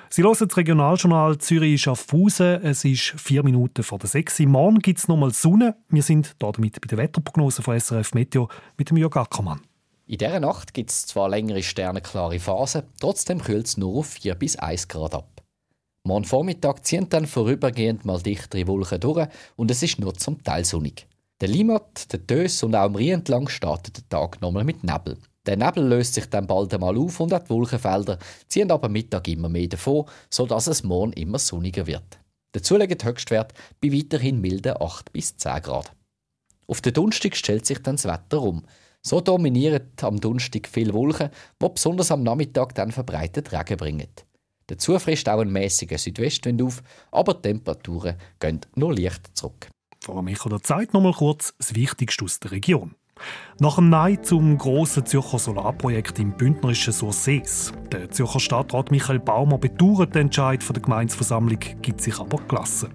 Sie 0.10 0.22
hören 0.22 0.38
das 0.40 0.56
Regionaljournal 0.56 1.40
Zürich 1.40 1.74
ist 1.74 1.88
auf 1.88 2.02
Fuße. 2.02 2.62
Es 2.64 2.86
ist 2.86 3.16
vier 3.18 3.44
Minuten 3.44 3.84
vor 3.84 3.98
der 3.98 4.08
sechs. 4.08 4.40
Morgen 4.40 4.80
gibt 4.80 5.00
es 5.00 5.08
nochmal 5.08 5.34
Sonne. 5.34 5.76
Wir 5.90 6.04
sind 6.04 6.36
damit 6.40 6.80
bei 6.80 6.88
der 6.88 7.00
Wetterprognose 7.00 7.64
von 7.64 7.80
SRF 7.80 8.14
Meteo 8.14 8.50
mit 8.78 8.92
dem 8.92 8.98
Jörg 8.98 9.16
Ackermann. 9.18 9.62
In 10.08 10.20
dieser 10.20 10.40
Nacht 10.40 10.76
gibt 10.76 10.92
es 10.92 11.08
zwar 11.08 11.28
längere 11.30 11.64
sternenklare 11.64 12.40
Phasen, 12.40 12.84
trotzdem 13.00 13.42
kühlt 13.42 13.66
es 13.66 13.78
nur 13.78 13.98
auf 13.98 14.08
4 14.08 14.36
bis 14.36 14.56
1 14.56 14.88
Grad 14.88 15.16
ab. 15.16 15.35
Morgen 16.08 16.24
Vormittag 16.24 16.86
ziehen 16.86 17.10
dann 17.10 17.26
vorübergehend 17.26 18.06
mal 18.06 18.22
dichtere 18.22 18.68
Wolken 18.68 19.00
durch 19.00 19.28
und 19.56 19.72
es 19.72 19.82
ist 19.82 19.98
nur 20.00 20.14
zum 20.14 20.44
Teil 20.44 20.64
sonnig. 20.64 21.08
Der 21.42 21.48
Limmat, 21.48 22.14
der 22.14 22.20
Dös 22.20 22.62
und 22.62 22.76
auch 22.76 22.84
am 22.84 22.96
Rhein 22.96 23.10
entlang 23.10 23.48
startet 23.48 23.98
der 23.98 24.10
Tag 24.10 24.40
nochmal 24.40 24.66
mit 24.66 24.84
Nebel. 24.84 25.18
Der 25.48 25.58
Nebel 25.58 25.84
löst 25.84 26.14
sich 26.14 26.30
dann 26.30 26.46
bald 26.46 26.72
einmal 26.76 26.96
auf 26.96 27.20
und 27.20 27.34
auch 27.34 27.40
die 27.40 27.50
Wolkenfelder 27.50 28.20
ziehen 28.48 28.70
aber 28.70 28.88
Mittag 28.88 29.28
immer 29.28 29.50
mehr 29.50 29.68
davon, 29.68 30.06
sodass 30.30 30.68
es 30.68 30.84
morgen 30.84 31.12
immer 31.14 31.40
sonniger 31.40 31.88
wird. 31.88 32.20
Dazu 32.52 32.78
liegt 32.78 33.02
der 33.02 33.10
Höchstwert 33.10 33.56
bei 33.82 33.92
weiterhin 33.92 34.42
milden 34.42 34.80
8 34.80 35.12
bis 35.12 35.36
10 35.38 35.64
Grad. 35.64 35.92
Auf 36.68 36.82
den 36.82 36.94
Donnerstag 36.94 37.36
stellt 37.36 37.66
sich 37.66 37.80
dann 37.80 37.96
das 37.96 38.06
Wetter 38.06 38.44
um. 38.44 38.64
So 39.02 39.22
dominieren 39.22 39.90
am 40.02 40.22
Donnerstag 40.22 40.68
viele 40.72 40.94
Wolken, 40.94 41.32
die 41.60 41.68
besonders 41.68 42.12
am 42.12 42.22
Nachmittag 42.22 42.76
dann 42.76 42.92
verbreitet 42.92 43.52
Regen 43.52 43.78
bringen. 43.78 44.08
Dazu 44.68 44.98
frisst 44.98 45.30
auch 45.30 45.40
ein 45.40 45.52
mäßiger 45.52 45.98
Südwestwind 45.98 46.62
auf, 46.62 46.82
aber 47.12 47.36
die 47.36 47.44
Temperaturen 47.44 48.16
gehen 48.40 48.62
nur 48.76 48.96
leicht 48.96 49.36
zurück. 49.38 49.70
Vor 50.04 50.22
mich 50.22 50.46
oder 50.46 50.62
Zeit 50.62 50.94
noch 50.94 51.02
mal 51.02 51.14
kurz 51.14 51.54
das 51.58 51.76
Wichtigste 51.76 52.26
aus 52.26 52.40
der 52.40 52.52
Region. 52.52 52.96
Nach 53.58 53.78
dem 53.78 53.90
Nein 53.90 54.22
zum 54.22 54.58
grossen 54.58 55.06
Zürcher 55.06 55.40
Solarprojekt 55.40 56.20
im 56.20 56.34
bündnerischen 56.34 56.92
Sursees. 56.92 57.72
Der 57.90 58.12
Zürcher 58.12 58.42
Stadtrat 58.42 58.92
Michael 58.92 59.20
Baumer 59.20 59.58
bedauert 59.58 60.14
den 60.14 60.24
Entscheid 60.24 60.62
der 60.68 60.82
Gemeinsversammlung, 60.82 61.60
gibt 61.82 62.02
sich 62.02 62.20
aber 62.20 62.38
gelassen. 62.50 62.90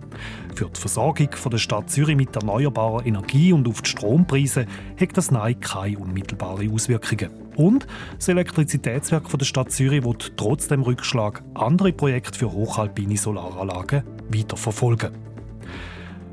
Für 0.54 0.66
die 0.66 0.78
Versorgung 0.78 1.30
der 1.50 1.56
Stadt 1.56 1.88
Zürich 1.88 2.14
mit 2.14 2.36
erneuerbarer 2.36 3.06
Energie 3.06 3.54
und 3.54 3.66
auf 3.68 3.80
die 3.80 3.88
Strompreise 3.88 4.66
hat 5.00 5.16
das 5.16 5.30
Nein 5.30 5.58
keine 5.60 5.98
unmittelbaren 5.98 6.70
Auswirkungen. 6.70 7.30
Und 7.56 7.86
das 8.16 8.28
Elektrizitätswerk 8.28 9.30
der 9.30 9.46
Stadt 9.46 9.72
Zürich 9.72 10.04
wird 10.04 10.36
trotz 10.36 10.68
dem 10.68 10.82
Rückschlag 10.82 11.42
andere 11.54 11.94
Projekte 11.94 12.38
für 12.38 12.52
hochalpine 12.52 13.16
Solaranlagen 13.16 14.02
weiterverfolgen. 14.28 15.30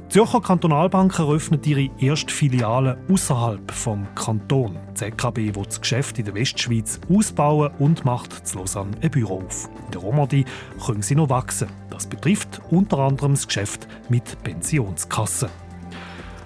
Die 0.08 0.14
Zürcher 0.14 0.40
Kantonalbank 0.40 1.20
eröffnet 1.20 1.68
ihre 1.68 1.90
erste 2.00 2.34
Filiale 2.34 2.98
außerhalb 3.12 3.70
vom 3.74 4.08
Kanton. 4.16 4.78
Die 4.92 4.94
ZKB 4.94 5.38
will 5.54 5.66
das 5.66 5.82
Geschäft 5.82 6.18
in 6.18 6.24
der 6.24 6.34
Westschweiz 6.34 7.02
ausbauen 7.14 7.74
und 7.78 8.06
macht 8.06 8.48
zu 8.48 8.58
Lausanne 8.58 8.92
ein 9.02 9.12
Büro 9.12 9.44
auf. 9.46 9.70
In 9.86 9.92
der 9.92 10.00
Romandie 10.00 10.46
können 10.84 11.02
sie 11.02 11.14
noch 11.14 11.30
wachsen. 11.30 11.68
Das 11.90 12.08
betrifft 12.08 12.62
unter 12.70 13.00
anderem 13.00 13.34
das 13.34 13.48
Geschäft 13.48 13.90
mit 14.08 14.42
Pensionskassen. 14.44 15.50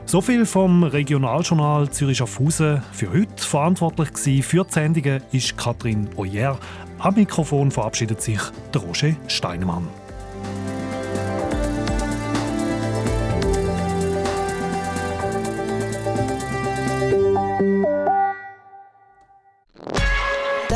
So 0.05 0.21
viel 0.21 0.47
vom 0.47 0.83
Regionaljournal 0.83 1.91
Zürich 1.91 2.17
Schaffhausen 2.17 2.81
für 2.91 3.13
heute. 3.13 3.37
Verantwortlich 3.37 4.09
für 4.43 4.63
die 4.63 4.71
Sendungen 4.71 5.21
ist 5.31 5.55
Katrin 5.55 6.09
Oyer. 6.17 6.57
Am 6.97 7.13
Mikrofon 7.13 7.69
verabschiedet 7.69 8.23
sich 8.23 8.41
Roger 8.75 9.15
Steinemann. 9.27 9.87